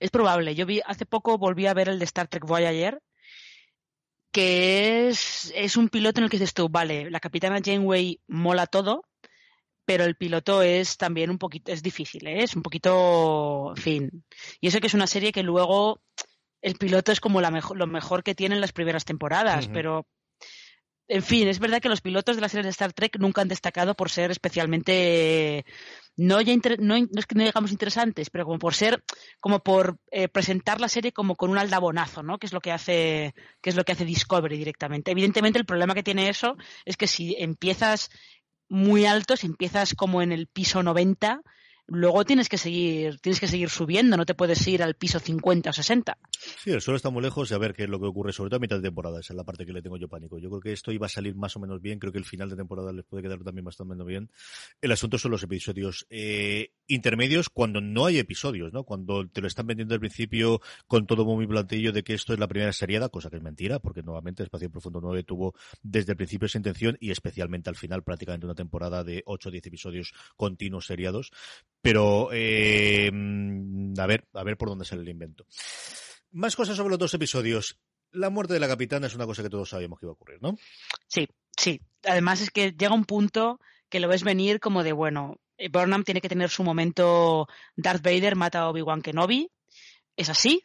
Es 0.00 0.10
probable. 0.10 0.54
Yo 0.54 0.66
vi 0.66 0.80
hace 0.84 1.06
poco 1.06 1.38
volví 1.38 1.66
a 1.66 1.74
ver 1.74 1.88
el 1.88 1.98
de 1.98 2.04
Star 2.04 2.28
Trek 2.28 2.44
Voyager, 2.44 3.00
que 4.32 5.08
es, 5.08 5.52
es 5.54 5.76
un 5.76 5.88
piloto 5.88 6.20
en 6.20 6.24
el 6.24 6.30
que 6.30 6.38
dices 6.38 6.54
tú, 6.54 6.68
vale, 6.68 7.10
la 7.10 7.20
capitana 7.20 7.60
Janeway 7.64 8.20
mola 8.28 8.66
todo, 8.66 9.04
pero 9.84 10.04
el 10.04 10.16
piloto 10.16 10.62
es 10.62 10.98
también 10.98 11.30
un 11.30 11.38
poquito, 11.38 11.72
es 11.72 11.82
difícil, 11.82 12.26
¿eh? 12.26 12.42
es 12.42 12.54
un 12.54 12.62
poquito, 12.62 13.72
en 13.74 13.82
fin. 13.82 14.24
Y 14.60 14.68
eso 14.68 14.80
que 14.80 14.86
es 14.86 14.94
una 14.94 15.06
serie 15.06 15.32
que 15.32 15.42
luego 15.42 16.02
el 16.60 16.74
piloto 16.74 17.12
es 17.12 17.20
como 17.20 17.40
la 17.40 17.50
lo 17.50 17.86
mejor 17.86 18.22
que 18.22 18.34
tienen 18.34 18.60
las 18.60 18.72
primeras 18.72 19.04
temporadas, 19.04 19.68
pero 19.68 20.06
en 21.08 21.22
fin, 21.22 21.48
es 21.48 21.58
verdad 21.58 21.80
que 21.80 21.88
los 21.88 22.02
pilotos 22.02 22.36
de 22.36 22.42
la 22.42 22.48
serie 22.48 22.64
de 22.64 22.70
Star 22.70 22.92
Trek 22.92 23.18
nunca 23.18 23.40
han 23.40 23.48
destacado 23.48 23.94
por 23.94 24.10
ser 24.10 24.30
especialmente 24.30 25.64
no 26.16 26.40
ya 26.40 26.54
no, 26.80 26.96
es 26.96 27.26
que 27.26 27.34
no 27.34 27.44
digamos 27.44 27.72
interesantes, 27.72 28.28
pero 28.28 28.44
como 28.44 28.58
por 28.58 28.74
ser 28.74 29.02
como 29.40 29.60
por 29.60 29.98
eh, 30.10 30.28
presentar 30.28 30.80
la 30.80 30.88
serie 30.88 31.12
como 31.12 31.36
con 31.36 31.50
un 31.50 31.58
aldabonazo, 31.58 32.22
¿no? 32.22 32.38
Que 32.38 32.46
es 32.46 32.52
lo 32.52 32.60
que 32.60 32.72
hace 32.72 33.34
que 33.62 33.70
es 33.70 33.76
lo 33.76 33.84
que 33.84 33.92
hace 33.92 34.04
Discovery 34.04 34.58
directamente. 34.58 35.12
Evidentemente 35.12 35.58
el 35.58 35.64
problema 35.64 35.94
que 35.94 36.02
tiene 36.02 36.28
eso 36.28 36.56
es 36.84 36.96
que 36.96 37.06
si 37.06 37.36
empiezas 37.38 38.10
muy 38.68 39.06
alto, 39.06 39.36
si 39.36 39.46
empiezas 39.46 39.94
como 39.94 40.20
en 40.20 40.32
el 40.32 40.46
piso 40.46 40.82
90, 40.82 41.40
luego 41.88 42.24
tienes 42.24 42.48
que 42.48 42.58
seguir, 42.58 43.18
tienes 43.20 43.40
que 43.40 43.48
seguir 43.48 43.70
subiendo, 43.70 44.16
no 44.16 44.24
te 44.24 44.34
puedes 44.34 44.66
ir 44.68 44.82
al 44.82 44.94
piso 44.94 45.18
50 45.18 45.70
o 45.70 45.72
60. 45.72 46.18
Sí, 46.62 46.70
el 46.70 46.80
suelo 46.80 46.96
está 46.96 47.10
muy 47.10 47.22
lejos 47.22 47.50
y 47.50 47.54
a 47.54 47.58
ver 47.58 47.74
qué 47.74 47.84
es 47.84 47.88
lo 47.88 47.98
que 47.98 48.06
ocurre, 48.06 48.32
sobre 48.32 48.50
todo 48.50 48.58
a 48.58 48.60
mitad 48.60 48.76
de 48.76 48.82
temporada, 48.82 49.20
esa 49.20 49.32
es 49.32 49.36
la 49.36 49.44
parte 49.44 49.66
que 49.66 49.72
le 49.72 49.82
tengo 49.82 49.96
yo 49.96 50.08
pánico. 50.08 50.38
Yo 50.38 50.48
creo 50.48 50.60
que 50.60 50.72
esto 50.72 50.92
iba 50.92 51.06
a 51.06 51.08
salir 51.08 51.34
más 51.34 51.56
o 51.56 51.60
menos 51.60 51.80
bien, 51.80 51.98
creo 51.98 52.12
que 52.12 52.18
el 52.18 52.24
final 52.24 52.48
de 52.48 52.56
temporada 52.56 52.92
les 52.92 53.04
puede 53.04 53.22
quedar 53.22 53.42
también 53.42 53.64
bastante 53.64 53.88
bien. 54.04 54.30
El 54.80 54.92
asunto 54.92 55.18
son 55.18 55.30
los 55.30 55.42
episodios 55.42 56.06
eh, 56.10 56.72
intermedios 56.86 57.48
cuando 57.48 57.80
no 57.80 58.06
hay 58.06 58.18
episodios, 58.18 58.72
¿no? 58.72 58.84
Cuando 58.84 59.26
te 59.28 59.40
lo 59.40 59.46
están 59.46 59.66
vendiendo 59.66 59.94
al 59.94 60.00
principio 60.00 60.60
con 60.86 61.06
todo 61.06 61.24
muy 61.24 61.46
plantillo 61.46 61.92
de 61.92 62.02
que 62.02 62.14
esto 62.14 62.32
es 62.32 62.38
la 62.38 62.48
primera 62.48 62.72
seriada, 62.72 63.08
cosa 63.08 63.30
que 63.30 63.36
es 63.36 63.42
mentira, 63.42 63.78
porque 63.78 64.02
nuevamente 64.02 64.42
Espacio 64.42 64.70
Profundo 64.70 65.00
9 65.00 65.22
tuvo 65.24 65.54
desde 65.82 66.12
el 66.12 66.16
principio 66.16 66.46
esa 66.46 66.58
intención 66.58 66.96
y 67.00 67.10
especialmente 67.10 67.70
al 67.70 67.76
final 67.76 68.02
prácticamente 68.02 68.46
una 68.46 68.54
temporada 68.54 69.04
de 69.04 69.22
8 69.26 69.48
o 69.48 69.52
10 69.52 69.66
episodios 69.66 70.12
continuos 70.36 70.86
seriados 70.86 71.30
pero 71.80 72.30
eh, 72.32 73.10
a 73.98 74.06
ver, 74.06 74.26
a 74.32 74.44
ver 74.44 74.56
por 74.56 74.68
dónde 74.68 74.84
sale 74.84 75.02
el 75.02 75.08
invento. 75.08 75.46
Más 76.32 76.56
cosas 76.56 76.76
sobre 76.76 76.90
los 76.90 76.98
dos 76.98 77.14
episodios. 77.14 77.78
La 78.10 78.30
muerte 78.30 78.54
de 78.54 78.60
la 78.60 78.68
capitana 78.68 79.06
es 79.06 79.14
una 79.14 79.26
cosa 79.26 79.42
que 79.42 79.50
todos 79.50 79.70
sabíamos 79.70 79.98
que 79.98 80.06
iba 80.06 80.10
a 80.10 80.14
ocurrir, 80.14 80.38
¿no? 80.40 80.56
Sí, 81.06 81.28
sí. 81.56 81.80
Además 82.04 82.40
es 82.40 82.50
que 82.50 82.72
llega 82.72 82.94
un 82.94 83.04
punto 83.04 83.60
que 83.88 84.00
lo 84.00 84.08
ves 84.08 84.24
venir 84.24 84.60
como 84.60 84.82
de, 84.82 84.92
bueno, 84.92 85.36
Burnham 85.70 86.04
tiene 86.04 86.20
que 86.20 86.28
tener 86.28 86.50
su 86.50 86.62
momento 86.62 87.48
Darth 87.76 88.02
Vader 88.02 88.36
mata 88.36 88.60
a 88.60 88.70
Obi-Wan 88.70 89.02
Kenobi. 89.02 89.50
Es 90.16 90.28
así. 90.28 90.62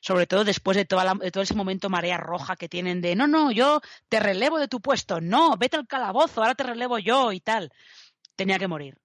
Sobre 0.00 0.26
todo 0.26 0.44
después 0.44 0.76
de, 0.76 0.84
toda 0.84 1.14
de 1.14 1.30
todo 1.30 1.42
ese 1.42 1.54
momento 1.54 1.88
marea 1.88 2.18
roja 2.18 2.56
que 2.56 2.68
tienen 2.68 3.00
de, 3.00 3.16
no, 3.16 3.26
no, 3.26 3.50
yo 3.50 3.80
te 4.10 4.20
relevo 4.20 4.58
de 4.58 4.68
tu 4.68 4.80
puesto. 4.80 5.20
No, 5.20 5.56
vete 5.56 5.76
al 5.76 5.86
calabozo, 5.86 6.42
ahora 6.42 6.54
te 6.54 6.64
relevo 6.64 6.98
yo 6.98 7.32
y 7.32 7.40
tal. 7.40 7.72
Tenía 8.36 8.58
que 8.58 8.68
morir 8.68 8.98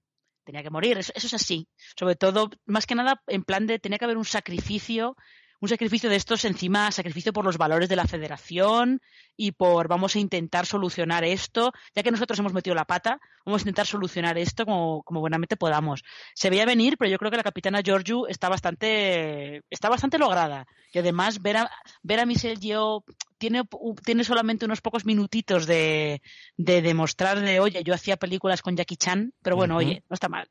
tenía 0.50 0.64
que 0.64 0.72
morir. 0.72 0.98
Eso, 0.98 1.12
es 1.16 1.34
así. 1.34 1.68
Sobre 1.96 2.16
todo, 2.16 2.50
más 2.66 2.88
que 2.88 2.96
nada, 2.96 3.22
en 3.28 3.44
plan 3.44 3.68
de 3.68 3.78
tenía 3.78 4.00
que 4.00 4.06
haber 4.06 4.18
un 4.18 4.26
sacrificio, 4.26 5.16
un 5.62 5.70
sacrificio 5.70 6.10
de 6.10 6.16
estos 6.16 6.44
encima, 6.44 6.92
sacrificio 6.92 7.34
por 7.34 7.46
los 7.46 7.60
valores 7.60 7.88
de 7.88 7.96
la 7.96 8.08
federación 8.08 9.00
y 9.38 9.52
por 9.52 9.88
vamos 9.88 10.16
a 10.16 10.20
intentar 10.20 10.66
solucionar 10.66 11.24
esto, 11.24 11.72
ya 11.96 12.02
que 12.02 12.10
nosotros 12.10 12.40
hemos 12.40 12.54
metido 12.54 12.76
la 12.76 12.86
pata, 12.86 13.20
vamos 13.46 13.62
a 13.62 13.64
intentar 13.64 13.86
solucionar 13.86 14.40
esto 14.40 14.66
como, 14.66 15.04
como 15.04 15.20
buenamente 15.20 15.56
podamos. 15.56 16.04
Se 16.34 16.50
veía 16.50 16.66
venir, 16.66 16.98
pero 16.98 17.12
yo 17.12 17.20
creo 17.20 17.30
que 17.30 17.38
la 17.38 17.44
capitana 17.44 17.82
Giorgio 17.84 18.28
está 18.28 18.50
bastante, 18.50 19.62
está 19.70 19.88
bastante 19.88 20.18
lograda. 20.18 20.66
Y 20.92 20.98
además 20.98 21.44
ver 21.44 21.58
a, 21.58 21.72
ver 22.02 22.22
a 22.22 22.26
Michelle 22.26 22.60
Yeoh 22.60 23.04
tiene, 23.40 23.64
tiene 24.06 24.24
solamente 24.24 24.66
unos 24.66 24.82
pocos 24.82 25.06
minutitos 25.06 25.66
de, 25.66 26.22
de 26.58 26.82
demostrar 26.82 27.40
de, 27.40 27.60
oye, 27.60 27.84
yo 27.84 27.94
hacía 27.94 28.18
películas 28.18 28.62
con 28.62 28.76
Jackie 28.76 28.98
Chan, 28.98 29.34
pero 29.42 29.56
bueno, 29.56 29.78
oye, 29.78 30.04
no 30.10 30.14
está 30.14 30.30
mal. 30.30 30.48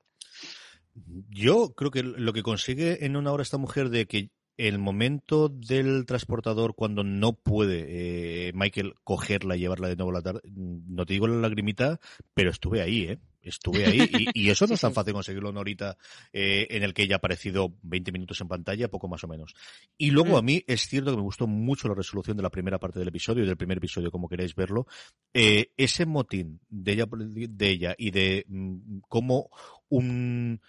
Yo 1.30 1.74
creo 1.74 1.92
que 1.92 2.02
lo 2.02 2.32
que 2.32 2.42
consigue 2.42 3.04
en 3.04 3.16
una 3.16 3.30
hora 3.30 3.44
esta 3.44 3.58
mujer 3.58 3.90
de 3.90 4.06
que 4.06 4.30
el 4.56 4.78
momento 4.80 5.48
del 5.48 6.04
transportador 6.04 6.74
cuando 6.74 7.04
no 7.04 7.32
puede 7.32 8.48
eh, 8.48 8.52
Michael 8.54 8.94
cogerla 9.04 9.56
y 9.56 9.60
llevarla 9.60 9.88
de 9.88 9.94
nuevo 9.94 10.10
a 10.10 10.14
la 10.14 10.22
tarde, 10.22 10.40
no 10.44 11.06
te 11.06 11.12
digo 11.12 11.28
la 11.28 11.36
lagrimita, 11.36 12.00
pero 12.34 12.50
estuve 12.50 12.82
ahí, 12.82 13.02
¿eh? 13.04 13.18
Estuve 13.48 13.86
ahí 13.86 14.08
y, 14.34 14.50
eso 14.50 14.66
no 14.66 14.74
es 14.74 14.80
tan 14.80 14.92
fácil 14.92 15.12
conseguirlo 15.12 15.50
en 15.50 15.56
horita 15.56 15.96
eh, 16.32 16.66
en 16.70 16.82
el 16.82 16.94
que 16.94 17.02
ella 17.02 17.16
ha 17.16 17.18
aparecido 17.18 17.74
20 17.82 18.12
minutos 18.12 18.40
en 18.40 18.48
pantalla, 18.48 18.88
poco 18.88 19.08
más 19.08 19.24
o 19.24 19.28
menos. 19.28 19.54
Y 19.96 20.10
luego 20.10 20.34
mm. 20.34 20.36
a 20.36 20.42
mí 20.42 20.64
es 20.66 20.88
cierto 20.88 21.10
que 21.10 21.16
me 21.16 21.22
gustó 21.22 21.46
mucho 21.46 21.88
la 21.88 21.94
resolución 21.94 22.36
de 22.36 22.42
la 22.42 22.50
primera 22.50 22.78
parte 22.78 22.98
del 22.98 23.08
episodio, 23.08 23.44
del 23.44 23.56
primer 23.56 23.78
episodio, 23.78 24.10
como 24.10 24.28
queréis 24.28 24.54
verlo. 24.54 24.86
Eh, 25.34 25.72
ese 25.76 26.06
motín 26.06 26.60
de 26.68 26.92
ella, 26.92 27.06
de 27.10 27.68
ella 27.68 27.94
y 27.96 28.10
de 28.10 28.44
mm, 28.48 28.98
cómo 29.08 29.50
un 29.88 30.60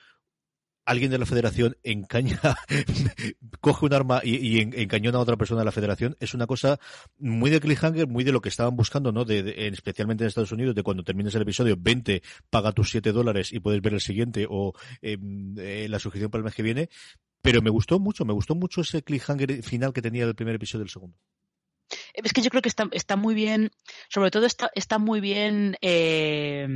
alguien 0.90 1.12
de 1.12 1.20
la 1.20 1.28
federación 1.28 1.78
encaña, 1.84 2.40
coge 3.62 3.86
un 3.86 3.94
arma 3.94 4.22
y, 4.24 4.60
encañona 4.60 5.20
a 5.20 5.22
otra 5.22 5.38
persona 5.38 5.62
de 5.62 5.66
la 5.66 5.72
federación, 5.72 6.18
es 6.20 6.34
una 6.34 6.48
cosa 6.48 6.80
muy 7.20 7.52
de 7.52 7.60
cliffhanger, 7.60 8.08
muy 8.08 8.24
de 8.24 8.32
lo 8.32 8.42
que 8.42 8.50
estaban 8.50 8.76
buscando, 8.76 9.12
¿no? 9.12 9.24
De, 9.24 9.68
especialmente 9.68 10.24
en 10.24 10.30
Estados 10.30 10.52
Unidos, 10.52 10.74
de 10.74 10.82
cuando 10.82 11.04
termines 11.04 11.36
el 11.36 11.44
episodio, 11.44 11.76
20, 11.78 12.24
paga 12.50 12.72
tus 12.72 12.90
7 12.90 13.12
dólares 13.12 13.54
y 13.54 13.60
puedes 13.60 13.82
ver 13.82 13.94
el 13.94 14.02
siguiente 14.02 14.48
o 14.50 14.74
em, 15.04 15.56
eh, 15.60 15.88
la 15.88 16.00
suscripción 16.00 16.32
para 16.32 16.40
el 16.40 16.46
mes 16.46 16.56
que 16.56 16.64
viene. 16.64 16.90
Pero 17.44 17.62
me 17.62 17.70
gustó 17.70 18.00
mucho, 18.00 18.26
me 18.26 18.34
gustó 18.34 18.56
mucho 18.56 18.82
ese 18.82 19.04
cliffhanger 19.04 19.62
final 19.62 19.94
que 19.94 20.02
tenía 20.02 20.26
del 20.26 20.36
primer 20.36 20.56
episodio 20.56 20.86
del 20.86 20.90
segundo. 20.90 21.16
Es 22.14 22.34
que 22.34 22.42
yo 22.42 22.50
creo 22.50 22.64
que 22.64 22.70
está, 22.70 22.90
está 22.92 23.16
muy 23.16 23.36
bien, 23.36 23.70
sobre 24.10 24.32
todo 24.32 24.48
está, 24.48 24.72
está 24.74 24.98
muy 24.98 25.22
bien 25.22 25.78
eh, 25.82 26.68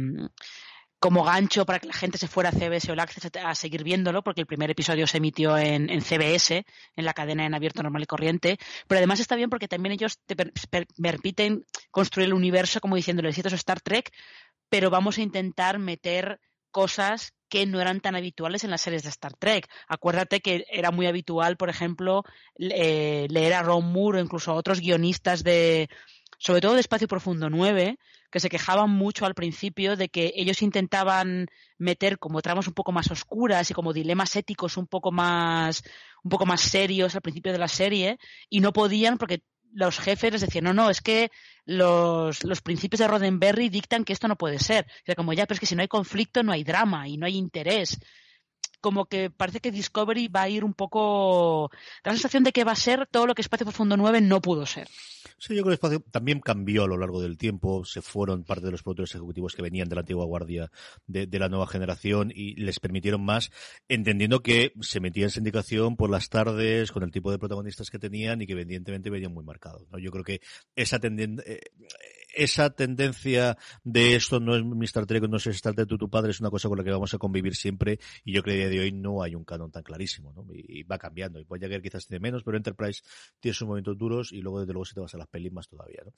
como 1.03 1.25
gancho 1.25 1.65
para 1.65 1.79
que 1.79 1.87
la 1.87 1.93
gente 1.93 2.17
se 2.17 2.29
fuera 2.29 2.47
a 2.47 2.53
CBS 2.53 2.89
o 2.89 2.93
Access 2.93 3.29
a 3.43 3.55
seguir 3.55 3.83
viéndolo, 3.83 4.23
porque 4.23 4.39
el 4.39 4.47
primer 4.47 4.71
episodio 4.71 5.05
se 5.05 5.17
emitió 5.17 5.57
en, 5.57 5.89
CBS, 6.01 6.65
en 6.95 7.03
la 7.03 7.13
cadena 7.13 7.45
en 7.45 7.53
abierto 7.53 7.83
normal 7.83 8.03
y 8.03 8.05
corriente. 8.05 8.57
Pero 8.87 8.99
además 8.99 9.19
está 9.19 9.35
bien 9.35 9.49
porque 9.49 9.67
también 9.67 9.91
ellos 9.91 10.17
te 10.25 10.37
permiten 10.37 11.65
construir 11.91 12.27
el 12.27 12.33
universo 12.33 12.79
como 12.79 12.95
diciéndole, 12.95 13.27
esto 13.27 13.49
es 13.49 13.53
Star 13.53 13.81
Trek, 13.81 14.13
pero 14.69 14.89
vamos 14.89 15.17
a 15.17 15.23
intentar 15.23 15.77
meter 15.77 16.39
cosas 16.71 17.33
que 17.49 17.65
no 17.65 17.81
eran 17.81 17.99
tan 17.99 18.15
habituales 18.15 18.63
en 18.63 18.71
las 18.71 18.79
series 18.79 19.03
de 19.03 19.09
Star 19.09 19.33
Trek. 19.33 19.67
Acuérdate 19.89 20.39
que 20.39 20.63
era 20.71 20.91
muy 20.91 21.07
habitual, 21.07 21.57
por 21.57 21.69
ejemplo, 21.69 22.23
eh, 22.57 23.27
leer 23.29 23.55
a 23.55 23.61
Ron 23.61 23.91
Moore 23.91 24.19
o 24.19 24.23
incluso 24.23 24.51
a 24.51 24.55
otros 24.55 24.79
guionistas 24.79 25.43
de, 25.43 25.89
sobre 26.43 26.59
todo 26.59 26.73
de 26.73 26.81
Espacio 26.81 27.07
Profundo 27.07 27.49
9, 27.49 27.97
que 28.29 28.39
se 28.41 28.49
quejaban 28.49 28.89
mucho 28.89 29.25
al 29.25 29.33
principio 29.33 29.95
de 29.95 30.09
que 30.09 30.33
ellos 30.35 30.61
intentaban 30.61 31.47
meter 31.77 32.19
como 32.19 32.41
tramas 32.41 32.67
un 32.67 32.73
poco 32.73 32.91
más 32.91 33.09
oscuras 33.09 33.71
y 33.71 33.73
como 33.73 33.93
dilemas 33.93 34.35
éticos 34.35 34.75
un 34.75 34.85
poco 34.85 35.09
más 35.13 35.83
un 36.21 36.29
poco 36.29 36.45
más 36.45 36.59
serios 36.59 37.15
al 37.15 37.21
principio 37.21 37.53
de 37.53 37.59
la 37.59 37.69
serie 37.69 38.17
y 38.49 38.59
no 38.59 38.73
podían 38.73 39.17
porque 39.17 39.43
los 39.71 39.99
jefes 39.99 40.33
les 40.33 40.41
decían, 40.41 40.65
no, 40.65 40.73
no, 40.73 40.89
es 40.89 40.99
que 40.99 41.31
los, 41.65 42.43
los 42.43 42.61
principios 42.61 42.99
de 42.99 43.07
Roddenberry 43.07 43.69
dictan 43.69 44.03
que 44.03 44.13
esto 44.13 44.27
no 44.27 44.35
puede 44.35 44.59
ser. 44.59 44.85
O 45.07 45.15
como 45.15 45.33
ya, 45.33 45.45
pero 45.47 45.55
es 45.55 45.59
que 45.61 45.65
si 45.65 45.75
no 45.75 45.81
hay 45.81 45.87
conflicto 45.87 46.43
no 46.43 46.51
hay 46.51 46.65
drama 46.65 47.07
y 47.07 47.15
no 47.15 47.25
hay 47.25 47.37
interés 47.37 47.99
como 48.83 49.05
que 49.05 49.29
parece 49.29 49.61
que 49.61 49.71
Discovery 49.71 50.27
va 50.27 50.41
a 50.41 50.49
ir 50.49 50.65
un 50.65 50.73
poco. 50.73 51.71
La 52.03 52.11
sensación 52.11 52.43
de 52.43 52.51
que 52.51 52.65
va 52.65 52.73
a 52.73 52.75
ser 52.75 53.07
todo 53.07 53.25
lo 53.25 53.33
que 53.33 53.41
Espacio 53.41 53.65
Profundo 53.65 53.95
9 53.95 54.19
no 54.19 54.41
pudo 54.41 54.65
ser. 54.65 54.89
Sí, 55.37 55.55
yo 55.55 55.63
creo 55.63 55.71
que 55.71 55.75
Espacio 55.75 56.01
también 56.11 56.41
cambió 56.41 56.83
a 56.83 56.87
lo 56.87 56.97
largo 56.97 57.21
del 57.21 57.37
tiempo. 57.37 57.85
Se 57.85 58.01
fueron 58.01 58.43
parte 58.43 58.65
de 58.65 58.71
los 58.71 58.83
productores 58.83 59.15
ejecutivos 59.15 59.55
que 59.55 59.61
venían 59.61 59.87
de 59.87 59.95
la 59.95 60.01
antigua 60.01 60.25
guardia 60.25 60.69
de, 61.07 61.39
la 61.39 61.47
nueva 61.47 61.65
generación 61.65 62.29
y 62.35 62.55
les 62.55 62.81
permitieron 62.81 63.23
más, 63.23 63.51
entendiendo 63.87 64.41
que 64.41 64.73
se 64.81 64.99
metía 64.99 65.23
en 65.23 65.31
sindicación 65.31 65.95
por 65.95 66.09
las 66.09 66.27
tardes 66.27 66.91
con 66.91 67.03
el 67.03 67.11
tipo 67.11 67.31
de 67.31 67.39
protagonistas 67.39 67.89
que 67.89 67.99
tenían 67.99 68.41
y 68.41 68.47
que 68.47 68.53
evidentemente 68.53 69.09
venían 69.09 69.33
muy 69.33 69.45
marcados. 69.45 69.87
¿no? 69.91 69.97
Yo 69.97 70.11
creo 70.11 70.25
que 70.25 70.41
esa 70.75 70.99
tendencia. 70.99 71.45
Esa 72.33 72.71
tendencia 72.71 73.57
de 73.83 74.15
esto 74.15 74.39
no 74.39 74.55
es 74.55 74.63
Mr. 74.63 75.05
Trek, 75.05 75.23
no 75.29 75.37
es 75.37 75.47
Star 75.47 75.75
Trek, 75.75 75.87
tu 75.87 76.09
padre, 76.09 76.31
es 76.31 76.39
una 76.39 76.49
cosa 76.49 76.67
con 76.67 76.77
la 76.77 76.83
que 76.83 76.91
vamos 76.91 77.13
a 77.13 77.17
convivir 77.19 77.55
siempre 77.55 77.99
y 78.25 78.33
yo 78.33 78.41
creo 78.41 78.55
que 78.55 78.63
a 78.65 78.69
día 78.69 78.79
de 78.79 78.85
hoy 78.85 78.91
no 78.91 79.21
hay 79.21 79.35
un 79.35 79.43
canon 79.43 79.71
tan 79.71 79.83
clarísimo, 79.83 80.33
¿no? 80.33 80.45
Y, 80.51 80.83
va 80.83 80.97
cambiando. 80.97 81.39
Y 81.39 81.43
Voyager 81.43 81.81
quizás 81.81 82.07
tiene 82.07 82.19
menos, 82.19 82.43
pero 82.43 82.57
Enterprise 82.57 83.03
tiene 83.39 83.53
sus 83.53 83.67
momentos 83.67 83.97
duros 83.97 84.31
y 84.31 84.41
luego 84.41 84.59
desde 84.61 84.73
luego 84.73 84.85
si 84.85 84.95
te 84.95 84.99
vas 84.99 85.13
a 85.13 85.17
las 85.17 85.27
pelis 85.27 85.51
más 85.51 85.67
todavía, 85.67 86.01
¿no? 86.03 86.11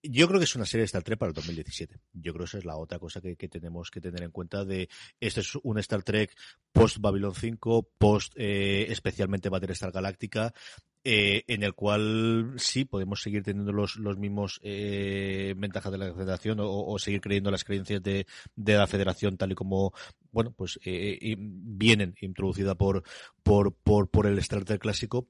Yo 0.00 0.28
creo 0.28 0.38
que 0.38 0.44
es 0.44 0.54
una 0.54 0.64
serie 0.64 0.82
de 0.82 0.86
Star 0.86 1.02
Trek 1.02 1.18
para 1.18 1.30
el 1.30 1.34
2017. 1.34 1.98
Yo 2.12 2.32
creo 2.32 2.44
que 2.44 2.48
esa 2.48 2.58
es 2.58 2.64
la 2.64 2.76
otra 2.76 3.00
cosa 3.00 3.20
que, 3.20 3.34
tenemos 3.48 3.90
que 3.90 4.00
tener 4.00 4.22
en 4.22 4.30
cuenta 4.30 4.64
de 4.64 4.88
este 5.18 5.40
es 5.40 5.56
un 5.56 5.76
Star 5.78 6.04
Trek 6.04 6.36
post 6.70 6.98
Babylon 7.00 7.34
5, 7.34 7.90
post 7.98 8.32
eh, 8.36 8.86
especialmente 8.90 9.48
Battlestar 9.48 9.90
Galáctica, 9.90 10.54
eh, 11.04 11.44
en 11.46 11.62
el 11.62 11.74
cual 11.74 12.54
sí 12.56 12.84
podemos 12.84 13.22
seguir 13.22 13.42
teniendo 13.42 13.72
los, 13.72 13.96
los 13.96 14.18
mismos 14.18 14.60
eh, 14.62 15.54
ventajas 15.56 15.92
de 15.92 15.98
la 15.98 16.12
federación 16.12 16.58
o, 16.60 16.98
seguir 16.98 17.20
creyendo 17.20 17.50
las 17.50 17.64
creencias 17.64 18.02
de, 18.02 18.26
de, 18.56 18.74
la 18.76 18.86
federación 18.86 19.36
tal 19.36 19.52
y 19.52 19.54
como 19.54 19.92
bueno 20.32 20.52
pues 20.52 20.78
eh, 20.84 21.36
vienen 21.38 22.14
introducida 22.20 22.74
por, 22.74 23.02
por, 23.42 23.74
por, 23.74 24.10
por 24.10 24.26
el 24.26 24.38
Star 24.38 24.64
Trek 24.64 24.80
clásico 24.80 25.28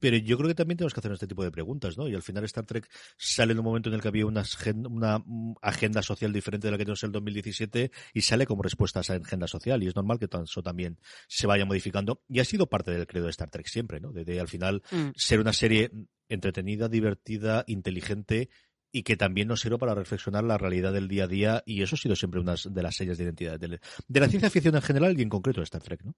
pero 0.00 0.16
yo 0.16 0.36
creo 0.36 0.48
que 0.48 0.54
también 0.54 0.78
tenemos 0.78 0.94
que 0.94 1.00
hacer 1.00 1.12
este 1.12 1.26
tipo 1.26 1.42
de 1.42 1.50
preguntas, 1.50 1.96
¿no? 1.96 2.08
Y 2.08 2.14
al 2.14 2.22
final 2.22 2.44
Star 2.44 2.64
Trek 2.64 2.88
sale 3.16 3.52
en 3.52 3.58
un 3.58 3.64
momento 3.64 3.88
en 3.88 3.94
el 3.94 4.02
que 4.02 4.08
había 4.08 4.26
una 4.26 4.42
agenda, 4.42 4.88
una 4.88 5.24
agenda 5.62 6.02
social 6.02 6.32
diferente 6.32 6.66
de 6.66 6.70
la 6.72 6.78
que 6.78 6.84
tenemos 6.84 7.02
en 7.02 7.08
el 7.08 7.12
2017 7.12 7.90
y 8.12 8.20
sale 8.20 8.46
como 8.46 8.62
respuesta 8.62 9.00
a 9.00 9.02
esa 9.02 9.14
agenda 9.14 9.46
social. 9.46 9.82
Y 9.82 9.88
es 9.88 9.96
normal 9.96 10.18
que 10.18 10.28
eso 10.44 10.62
también 10.62 10.98
se 11.28 11.46
vaya 11.46 11.64
modificando. 11.64 12.22
Y 12.28 12.40
ha 12.40 12.44
sido 12.44 12.66
parte 12.66 12.90
del 12.90 13.06
credo 13.06 13.24
de 13.24 13.30
Star 13.30 13.50
Trek 13.50 13.66
siempre, 13.66 14.00
¿no? 14.00 14.12
De, 14.12 14.40
al 14.40 14.48
final 14.48 14.82
mm. 14.90 15.10
ser 15.14 15.40
una 15.40 15.52
serie 15.52 15.90
entretenida, 16.28 16.88
divertida, 16.88 17.64
inteligente 17.66 18.50
y 18.96 19.02
que 19.02 19.18
también 19.18 19.48
nos 19.48 19.60
sirve 19.60 19.76
para 19.76 19.94
reflexionar 19.94 20.42
la 20.42 20.56
realidad 20.56 20.90
del 20.90 21.06
día 21.06 21.24
a 21.24 21.26
día 21.26 21.62
y 21.66 21.82
eso 21.82 21.96
ha 21.96 21.98
sido 21.98 22.16
siempre 22.16 22.40
una 22.40 22.54
de 22.64 22.82
las 22.82 22.96
sellas 22.96 23.18
de 23.18 23.24
identidad 23.24 23.60
de, 23.60 23.78
la 24.08 24.28
ciencia 24.28 24.48
ficción 24.48 24.74
en 24.74 24.80
general 24.80 25.18
y 25.18 25.22
en 25.22 25.28
concreto 25.28 25.60
de 25.60 25.64
Star 25.64 25.82
Trek, 25.82 26.02
¿no? 26.02 26.14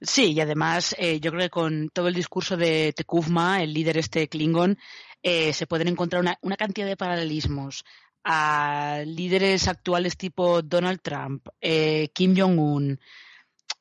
Sí, 0.00 0.30
y 0.30 0.40
además 0.40 0.94
eh, 0.96 1.18
yo 1.18 1.32
creo 1.32 1.42
que 1.42 1.50
con 1.50 1.88
todo 1.92 2.06
el 2.06 2.14
discurso 2.14 2.56
de 2.56 2.92
Tekufma, 2.92 3.64
el 3.64 3.74
líder 3.74 3.98
este 3.98 4.28
Klingon, 4.28 4.78
eh, 5.24 5.52
se 5.52 5.66
pueden 5.66 5.88
encontrar 5.88 6.22
una, 6.22 6.56
cantidad 6.56 6.86
de 6.86 6.96
paralelismos 6.96 7.84
a 8.22 9.02
líderes 9.04 9.66
actuales 9.66 10.16
tipo 10.16 10.62
Donald 10.62 11.00
Trump, 11.02 11.48
eh, 11.60 12.10
Kim 12.14 12.36
Jong-un. 12.38 13.00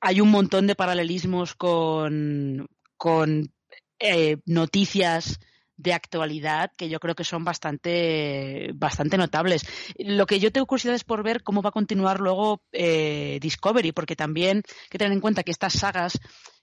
Hay 0.02 0.22
un 0.22 0.32
montón 0.32 0.66
de 0.66 0.74
paralelismos 0.74 1.54
con 1.54 2.68
noticias 4.48 5.40
de 5.84 5.94
actualidad 5.94 6.72
que 6.78 6.88
yo 6.90 7.00
creo 7.00 7.14
que 7.14 7.26
son 7.26 7.44
bastante, 7.44 8.72
bastante 8.74 9.18
notables. 9.18 9.66
Lo 9.98 10.26
que 10.26 10.40
yo 10.40 10.52
tengo 10.52 10.66
curiosidad 10.66 10.96
es 10.96 11.04
por 11.04 11.24
ver 11.24 11.44
cómo 11.44 11.62
va 11.62 11.70
a 11.70 11.74
continuar 11.74 12.22
luego 12.22 12.62
eh, 12.72 13.38
Discovery, 13.42 13.92
porque 13.92 14.16
también 14.16 14.64
hay 14.66 14.90
que 14.90 14.98
tener 14.98 15.14
en 15.14 15.22
cuenta 15.22 15.44
que 15.44 15.52
estas 15.52 15.74
sagas 15.74 16.20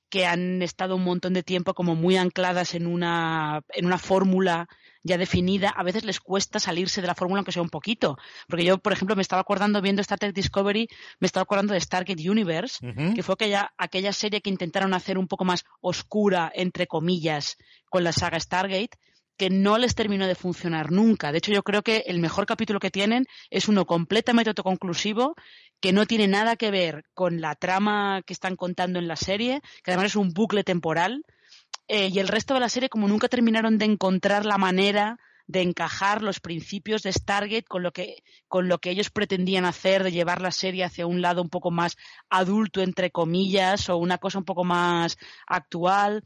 que 0.09 0.27
han 0.27 0.61
estado 0.63 0.97
un 0.97 1.05
montón 1.05 1.35
de 1.35 1.45
tiempo 1.45 1.73
como 1.73 1.95
muy 1.95 2.17
ancladas 2.17 2.75
en 2.75 2.87
una, 2.87 3.63
en 3.69 3.87
una 3.87 3.99
fórmula 3.99 4.69
ya 5.03 5.17
definida, 5.17 5.71
a 5.71 5.83
veces 5.83 6.05
les 6.05 6.21
cuesta 6.21 6.59
salirse 6.59 7.01
de 7.01 7.07
la 7.07 7.15
fórmula 7.15 7.39
aunque 7.39 7.53
sea 7.53 7.63
un 7.63 7.71
poquito. 7.71 8.17
Porque 8.49 8.65
yo, 8.65 8.79
por 8.79 8.93
ejemplo, 8.93 9.17
me 9.17 9.23
estaba 9.23 9.41
acordando 9.41 9.81
viendo 9.81 10.03
Star 10.03 10.19
Trek 10.19 10.35
Discovery, 10.35 10.89
me 11.21 11.27
estaba 11.27 11.43
acordando 11.43 11.73
de 11.73 11.81
Stargate 11.81 12.29
Universe, 12.29 12.79
que 13.15 13.23
fue 13.23 13.35
aquella, 13.35 13.73
aquella 13.79 14.13
serie 14.13 14.43
que 14.43 14.51
intentaron 14.51 14.93
hacer 14.93 15.17
un 15.17 15.29
poco 15.29 15.45
más 15.45 15.65
oscura, 15.81 16.51
entre 16.55 16.87
comillas, 16.87 17.57
con 17.89 18.03
la 18.05 18.13
saga 18.13 18.41
Stargate 18.41 18.99
que 19.41 19.49
no 19.49 19.79
les 19.79 19.95
terminó 19.95 20.27
de 20.27 20.35
funcionar 20.35 20.93
nunca. 20.93 21.33
De 21.33 21.39
hecho, 21.39 21.51
yo 21.51 21.63
creo 21.63 21.81
que 21.81 22.05
el 22.07 22.19
mejor 22.19 22.45
capítulo 22.45 22.79
que 22.79 22.91
tienen 22.91 23.25
es 23.49 23.69
uno 23.69 23.87
completamente 23.87 24.51
autoconclusivo, 24.51 25.35
que 25.81 25.95
no 25.95 26.05
tiene 26.05 26.29
nada 26.29 26.57
que 26.57 26.71
ver 26.71 27.05
con 27.15 27.41
la 27.41 27.55
trama 27.55 28.21
que 28.27 28.35
están 28.35 28.55
contando 28.57 28.99
en 28.99 29.09
la 29.09 29.17
serie, 29.17 29.63
que 29.83 29.93
además 29.93 30.09
es 30.09 30.17
un 30.17 30.35
bucle 30.35 30.63
temporal, 30.63 31.25
eh, 31.89 32.09
y 32.13 32.19
el 32.19 32.29
resto 32.29 32.53
de 32.53 32.61
la 32.61 32.69
serie, 32.69 32.91
como 32.91 33.09
nunca 33.09 33.29
terminaron 33.29 33.79
de 33.79 33.87
encontrar 33.87 34.45
la 34.45 34.59
manera 34.59 35.17
de 35.47 35.63
encajar 35.63 36.21
los 36.21 36.39
principios 36.39 37.03
de 37.03 37.11
Stargate 37.11 37.65
con 37.65 37.83
lo 37.83 37.93
que 37.93 38.23
con 38.47 38.69
lo 38.69 38.79
que 38.79 38.91
ellos 38.91 39.09
pretendían 39.09 39.65
hacer 39.65 40.05
de 40.05 40.13
llevar 40.13 40.43
la 40.43 40.53
serie 40.53 40.85
hacia 40.85 41.07
un 41.07 41.23
lado 41.23 41.41
un 41.43 41.49
poco 41.49 41.71
más 41.71 41.97
adulto 42.29 42.83
entre 42.83 43.11
comillas 43.11 43.89
o 43.89 43.97
una 43.97 44.19
cosa 44.19 44.39
un 44.39 44.45
poco 44.45 44.65
más 44.65 45.17
actual 45.49 46.23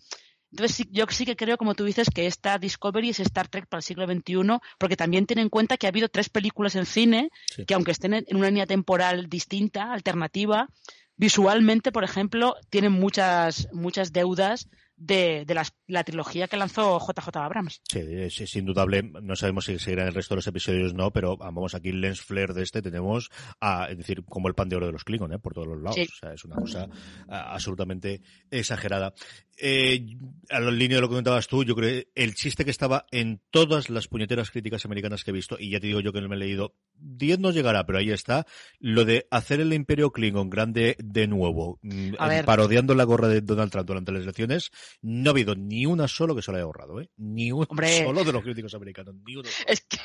entonces, 0.55 0.87
yo 0.93 1.05
sí 1.09 1.27
que 1.27 1.35
creo, 1.35 1.59
como 1.59 1.75
tú 1.75 1.85
dices, 1.85 2.09
que 2.15 2.29
esta 2.29 2.59
Discovery 2.59 3.11
es 3.11 3.19
Star 3.19 3.49
Trek 3.49 3.67
para 3.67 3.81
el 3.81 3.83
siglo 3.83 4.07
XXI, 4.07 4.61
porque 4.79 4.97
también 4.97 5.27
tiene 5.27 5.43
en 5.43 5.49
cuenta 5.49 5.77
que 5.77 5.89
ha 5.89 5.91
habido 5.91 6.09
tres 6.09 6.29
películas 6.29 6.77
en 6.77 6.87
cine 6.87 7.31
que, 7.67 7.75
aunque 7.75 7.91
estén 7.91 8.15
en 8.15 8.37
una 8.37 8.51
línea 8.51 8.65
temporal 8.65 9.29
distinta, 9.29 9.93
alternativa, 9.93 10.69
visualmente, 11.17 11.91
por 11.91 12.05
ejemplo, 12.05 12.55
tienen 12.71 12.93
muchas, 12.93 13.67
muchas 13.73 14.13
deudas 14.13 14.69
de, 14.97 15.45
de 15.45 15.63
la 15.87 16.05
trilogía 16.05 16.49
que 16.49 16.57
lanzó 16.57 16.99
JJ 16.99 17.37
Abrams. 17.37 17.81
Sí, 17.89 18.01
es, 18.01 18.57
indudable. 18.57 19.03
No 19.03 19.37
sabemos 19.37 19.65
si 19.65 19.79
seguirá 19.79 20.07
el 20.07 20.15
resto 20.15 20.35
de 20.35 20.37
los 20.37 20.47
episodios 20.47 20.93
o 20.93 20.97
no, 20.97 21.13
pero 21.13 21.37
vamos, 21.37 21.75
aquí 21.75 21.93
lens 21.93 22.21
flare 22.21 22.55
de 22.55 22.63
este 22.63 22.83
tenemos, 22.83 23.31
a, 23.61 23.87
es 23.91 23.99
decir, 23.99 24.25
como 24.25 24.49
el 24.49 24.55
pan 24.55 24.69
de 24.69 24.77
oro 24.77 24.87
de 24.87 24.93
los 24.93 25.05
Klingon, 25.05 25.33
¿eh? 25.33 25.39
por 25.39 25.55
todos 25.55 25.67
los 25.67 25.83
lados. 25.83 25.99
O 25.99 26.17
sea, 26.21 26.33
es 26.33 26.45
una 26.45 26.57
cosa 26.57 26.89
absolutamente 27.29 28.23
exagerada. 28.51 29.15
Eh, 29.57 30.05
a 30.51 30.59
la 30.59 30.71
línea 30.71 30.97
de 30.97 31.03
lo 31.03 31.09
que 31.09 31.13
comentabas 31.13 31.47
tú, 31.47 31.65
yo 31.65 31.77
creo 31.77 32.03
el 32.15 32.35
chiste 32.35 32.65
que 32.65 32.71
estaba 32.73 33.07
en 33.13 33.41
todas 33.51 33.89
las 33.89 34.09
puñeteras 34.09 34.51
críticas 34.51 34.85
americanas 34.85 35.23
que 35.23 35.31
he 35.31 35.35
visto, 35.35 35.57
y 35.59 35.71
ya 35.71 35.81
te 35.81 35.87
digo 35.87 36.01
yo 36.01 36.13
que 36.13 36.21
no 36.21 36.29
me 36.29 36.35
he 36.35 36.39
leído, 36.39 36.75
10 36.97 37.39
no 37.39 37.53
llegará, 37.53 37.87
pero 37.87 37.99
ahí 37.99 38.11
está, 38.11 38.47
lo 38.81 39.05
de 39.05 39.29
hacer 39.31 39.61
el 39.61 39.73
imperio 39.73 40.11
Klingon 40.11 40.51
grande 40.51 40.97
de 40.99 41.29
nuevo, 41.29 41.79
mm, 41.83 42.15
parodiando 42.45 42.95
la 42.95 43.05
gorra 43.05 43.29
de 43.29 43.43
Donald 43.43 43.71
Trump 43.71 43.87
durante 43.87 44.13
las 44.13 44.23
elecciones, 44.23 44.71
no 45.03 45.31
ha 45.31 45.33
habido 45.33 45.55
ni 45.55 45.87
una 45.87 46.09
solo 46.09 46.35
que 46.35 46.43
se 46.43 46.51
lo 46.51 46.57
haya 46.57 46.65
ahorrado, 46.65 47.01
¿eh? 47.01 47.09
Ni 47.17 47.53
uno 47.53 47.67
solo 47.67 48.25
de 48.25 48.33
los 48.33 48.43
críticos 48.43 48.75
americanos, 48.75 49.15
ni 49.25 49.37
uno 49.37 49.49
Es 49.67 49.81
que, 49.83 49.99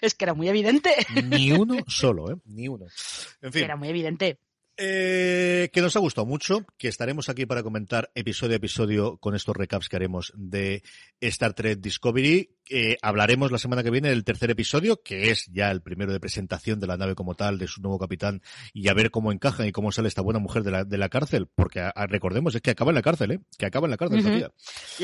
es 0.00 0.14
que 0.14 0.24
era 0.24 0.34
muy 0.34 0.48
evidente. 0.48 0.90
Ni 1.24 1.52
uno 1.52 1.76
solo, 1.86 2.30
¿eh? 2.30 2.36
Ni 2.46 2.68
uno. 2.68 2.86
En 3.40 3.52
fin. 3.52 3.64
Era 3.64 3.76
muy 3.76 3.88
evidente. 3.88 4.38
Eh, 4.76 5.70
que 5.72 5.80
nos 5.80 5.94
ha 5.94 6.00
gustado 6.00 6.26
mucho, 6.26 6.66
que 6.76 6.88
estaremos 6.88 7.28
aquí 7.28 7.46
para 7.46 7.62
comentar 7.62 8.10
episodio 8.14 8.54
a 8.54 8.56
episodio 8.56 9.18
con 9.18 9.36
estos 9.36 9.56
recaps 9.56 9.88
que 9.88 9.96
haremos 9.96 10.32
de 10.34 10.82
Star 11.20 11.54
Trek 11.54 11.78
Discovery. 11.78 12.53
Eh, 12.70 12.96
hablaremos 13.02 13.52
la 13.52 13.58
semana 13.58 13.82
que 13.82 13.90
viene 13.90 14.08
del 14.08 14.24
tercer 14.24 14.50
episodio, 14.50 15.02
que 15.02 15.30
es 15.30 15.46
ya 15.52 15.70
el 15.70 15.82
primero 15.82 16.12
de 16.12 16.20
presentación 16.20 16.80
de 16.80 16.86
la 16.86 16.96
nave 16.96 17.14
como 17.14 17.34
tal, 17.34 17.58
de 17.58 17.68
su 17.68 17.82
nuevo 17.82 17.98
capitán, 17.98 18.42
y 18.72 18.88
a 18.88 18.94
ver 18.94 19.10
cómo 19.10 19.32
encajan 19.32 19.66
y 19.66 19.72
cómo 19.72 19.92
sale 19.92 20.08
esta 20.08 20.22
buena 20.22 20.38
mujer 20.38 20.62
de 20.62 20.70
la, 20.70 20.84
de 20.84 20.98
la 20.98 21.08
cárcel, 21.08 21.48
porque 21.54 21.90
recordemos, 22.08 22.54
es 22.54 22.62
que 22.62 22.70
acaba 22.70 22.90
en 22.90 22.96
la 22.96 23.02
cárcel, 23.02 23.32
¿eh? 23.32 23.40
Que 23.58 23.66
acaba 23.66 23.86
en 23.86 23.90
la 23.90 23.96
cárcel 23.96 24.20
Y 24.20 25.02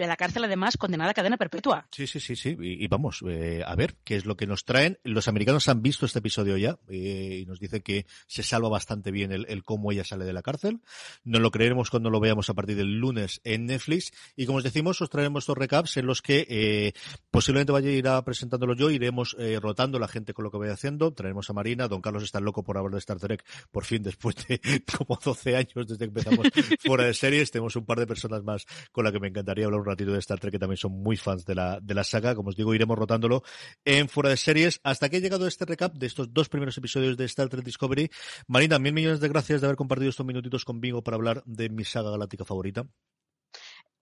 de 0.00 0.06
la 0.06 0.16
cárcel, 0.16 0.44
además, 0.44 0.76
condenada 0.76 1.10
a 1.10 1.14
cadena 1.14 1.36
perpetua. 1.36 1.86
Sí, 1.90 2.06
sí, 2.06 2.20
sí, 2.20 2.36
sí. 2.36 2.56
Y, 2.60 2.86
vamos, 2.88 3.22
eh, 3.28 3.62
a 3.66 3.74
ver 3.74 3.96
qué 4.04 4.16
es 4.16 4.24
lo 4.24 4.36
que 4.36 4.46
nos 4.46 4.64
traen. 4.64 4.98
Los 5.04 5.28
americanos 5.28 5.68
han 5.68 5.82
visto 5.82 6.06
este 6.06 6.20
episodio 6.20 6.56
ya 6.56 6.78
eh, 6.88 7.40
y 7.42 7.46
nos 7.46 7.60
dicen 7.60 7.82
que 7.82 8.06
se 8.26 8.42
salva 8.42 8.68
bastante 8.68 9.10
bien 9.10 9.32
el, 9.32 9.64
cómo 9.64 9.92
ella 9.92 10.04
sale 10.04 10.24
de 10.24 10.32
la 10.32 10.42
cárcel. 10.42 10.80
Nos 11.24 11.40
lo 11.40 11.50
creeremos 11.50 11.90
cuando 11.90 12.10
lo 12.10 12.20
veamos 12.20 12.50
a 12.50 12.54
partir 12.54 12.76
del 12.76 12.98
lunes 12.98 13.40
en 13.44 13.66
Netflix. 13.66 14.12
Y 14.36 14.46
como 14.46 14.58
os 14.58 14.64
decimos, 14.64 15.00
os 15.00 15.10
traeremos 15.10 15.42
estos 15.42 15.58
recaps 15.58 15.96
en 15.96 16.06
los 16.06 16.22
que 16.22 16.46
eh, 16.48 16.92
posiblemente 17.30 17.72
vaya 17.72 17.88
a 17.88 17.92
ir 17.92 18.24
presentándolo 18.24 18.74
yo, 18.74 18.90
iremos 18.90 19.36
eh, 19.38 19.58
rotando 19.60 19.98
la 19.98 20.08
gente 20.08 20.34
con 20.34 20.44
lo 20.44 20.50
que 20.50 20.58
vaya 20.58 20.72
haciendo. 20.72 21.12
Traeremos 21.12 21.48
a 21.50 21.52
Marina. 21.52 21.88
Don 21.88 22.00
Carlos 22.00 22.22
está 22.22 22.40
loco 22.40 22.62
por 22.62 22.76
hablar 22.76 22.92
de 22.92 22.98
Star 22.98 23.18
Trek, 23.18 23.44
por 23.70 23.84
fin, 23.84 24.02
después 24.02 24.36
de 24.46 24.60
como 24.98 25.18
12 25.22 25.56
años 25.56 25.86
desde 25.86 25.98
que 25.98 26.04
empezamos 26.04 26.46
fuera 26.80 27.04
de 27.04 27.14
series. 27.14 27.50
Tenemos 27.50 27.76
un 27.76 27.84
par 27.84 27.98
de 27.98 28.06
personas 28.06 28.42
más 28.42 28.66
con 28.92 29.04
las 29.04 29.12
que 29.12 29.20
me 29.20 29.28
encantaría 29.28 29.66
hablar 29.66 29.80
un 29.80 29.86
ratito 29.86 30.12
de 30.12 30.18
Star 30.18 30.38
Trek, 30.38 30.52
que 30.52 30.58
también 30.58 30.76
son 30.76 30.92
muy 30.92 31.16
fans 31.16 31.44
de 31.44 31.54
la, 31.54 31.80
de 31.80 31.94
la 31.94 32.04
saga. 32.04 32.34
Como 32.34 32.50
os 32.50 32.56
digo, 32.56 32.74
iremos 32.74 32.98
rotándolo 32.98 33.42
en 33.84 34.08
fuera 34.08 34.30
de 34.30 34.36
series 34.36 34.80
hasta 34.82 35.08
que 35.08 35.18
he 35.18 35.20
llegado 35.20 35.46
este 35.46 35.64
recap 35.64 35.94
de 35.94 36.06
estos 36.06 36.32
dos 36.32 36.48
primeros 36.48 36.76
episodios 36.78 37.16
de 37.16 37.24
Star 37.24 37.48
Trek 37.48 37.64
Discovery. 37.64 38.10
Marina, 38.46 38.78
mil 38.78 38.92
millones 38.92 39.20
de 39.20 39.28
gracias 39.28 39.60
de 39.60 39.66
haber 39.66 39.76
compartido 39.76 40.10
estos 40.10 40.26
minutitos 40.26 40.64
conmigo 40.64 41.02
para 41.02 41.16
hablar 41.16 41.42
de 41.46 41.68
mi 41.68 41.84
saga 41.84 42.10
galáctica 42.10 42.44
favorita. 42.44 42.86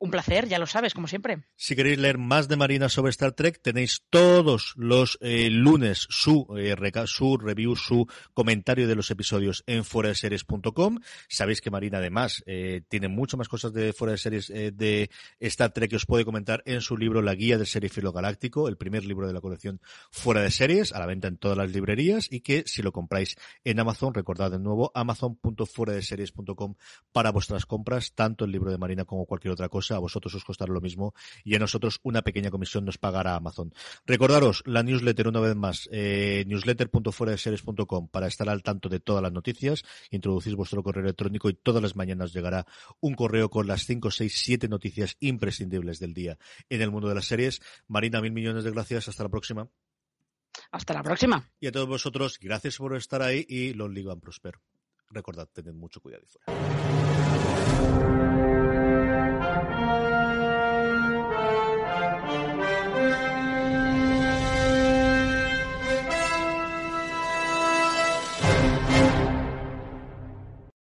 Un 0.00 0.12
placer, 0.12 0.46
ya 0.46 0.60
lo 0.60 0.66
sabes, 0.68 0.94
como 0.94 1.08
siempre. 1.08 1.42
Si 1.56 1.74
queréis 1.74 1.98
leer 1.98 2.18
más 2.18 2.46
de 2.46 2.56
Marina 2.56 2.88
sobre 2.88 3.10
Star 3.10 3.32
Trek, 3.32 3.60
tenéis 3.60 4.04
todos 4.10 4.74
los 4.76 5.18
eh, 5.20 5.50
lunes 5.50 6.06
su, 6.08 6.46
eh, 6.56 6.76
su 7.06 7.36
review, 7.36 7.74
su 7.74 8.06
comentario 8.32 8.86
de 8.86 8.94
los 8.94 9.10
episodios 9.10 9.64
en 9.66 9.84
foraseries.com. 9.84 11.00
Sabéis 11.28 11.60
que 11.60 11.72
Marina 11.72 11.98
además 11.98 12.44
eh, 12.46 12.82
tiene 12.88 13.08
mucho 13.08 13.36
más 13.36 13.48
cosas 13.48 13.72
de 13.72 13.92
fuera 13.92 14.12
de 14.12 14.18
series 14.18 14.46
de 14.46 15.10
Star 15.40 15.72
Trek 15.72 15.90
que 15.90 15.96
os 15.96 16.06
puede 16.06 16.24
comentar 16.24 16.62
en 16.64 16.80
su 16.80 16.96
libro 16.96 17.20
La 17.20 17.34
Guía 17.34 17.58
del 17.58 17.66
Serifilo 17.66 18.12
Galáctico, 18.12 18.68
el 18.68 18.76
primer 18.76 19.04
libro 19.04 19.26
de 19.26 19.32
la 19.32 19.40
colección 19.40 19.80
Fuera 20.12 20.42
de 20.42 20.52
Series, 20.52 20.92
a 20.92 21.00
la 21.00 21.06
venta 21.06 21.26
en 21.26 21.38
todas 21.38 21.58
las 21.58 21.72
librerías 21.72 22.28
y 22.30 22.42
que 22.42 22.62
si 22.66 22.82
lo 22.82 22.92
compráis 22.92 23.34
en 23.64 23.80
Amazon, 23.80 24.14
recordad 24.14 24.52
de 24.52 24.60
nuevo, 24.60 24.92
amazon.fueradeseries.com 24.94 26.76
para 27.10 27.32
vuestras 27.32 27.66
compras, 27.66 28.12
tanto 28.14 28.44
el 28.44 28.52
libro 28.52 28.70
de 28.70 28.78
Marina 28.78 29.04
como 29.04 29.26
cualquier 29.26 29.52
otra 29.52 29.68
cosa 29.68 29.87
cosa, 29.88 29.96
a 29.96 29.98
vosotros 29.98 30.34
os 30.34 30.44
costará 30.44 30.72
lo 30.72 30.80
mismo 30.80 31.14
y 31.44 31.54
a 31.56 31.58
nosotros 31.58 32.00
una 32.02 32.22
pequeña 32.22 32.50
comisión 32.50 32.84
nos 32.84 32.98
pagará 32.98 33.34
Amazon. 33.34 33.72
Recordaros 34.06 34.62
la 34.66 34.82
newsletter 34.82 35.28
una 35.28 35.40
vez 35.40 35.56
más, 35.56 35.88
eh, 35.92 36.44
newsletter.fueradeseries.com 36.46 38.08
para 38.08 38.26
estar 38.26 38.48
al 38.48 38.62
tanto 38.62 38.88
de 38.88 39.00
todas 39.00 39.22
las 39.22 39.32
noticias, 39.32 39.84
introducís 40.10 40.54
vuestro 40.54 40.82
correo 40.82 41.02
electrónico 41.04 41.48
y 41.48 41.54
todas 41.54 41.82
las 41.82 41.96
mañanas 41.96 42.32
llegará 42.32 42.66
un 43.00 43.14
correo 43.14 43.48
con 43.50 43.66
las 43.66 43.86
5, 43.86 44.10
6, 44.10 44.32
7 44.36 44.68
noticias 44.68 45.16
imprescindibles 45.20 45.98
del 45.98 46.14
día 46.14 46.38
en 46.68 46.82
el 46.82 46.90
mundo 46.90 47.08
de 47.08 47.14
las 47.14 47.26
series. 47.26 47.60
Marina, 47.86 48.20
mil 48.20 48.32
millones 48.32 48.64
de 48.64 48.70
gracias. 48.70 49.08
Hasta 49.08 49.22
la 49.22 49.28
próxima. 49.28 49.68
Hasta 50.70 50.92
la 50.94 51.02
próxima. 51.02 51.50
Y 51.60 51.68
a 51.68 51.72
todos 51.72 51.88
vosotros, 51.88 52.38
gracias 52.40 52.76
por 52.78 52.94
estar 52.96 53.22
ahí 53.22 53.46
y 53.48 53.72
los 53.74 53.90
Ligan 53.90 54.20
Prosper. 54.20 54.58
Recordad, 55.10 55.48
tened 55.48 55.72
mucho 55.72 56.00
cuidado 56.00 56.24
y 56.24 56.26
fuera. 56.26 56.48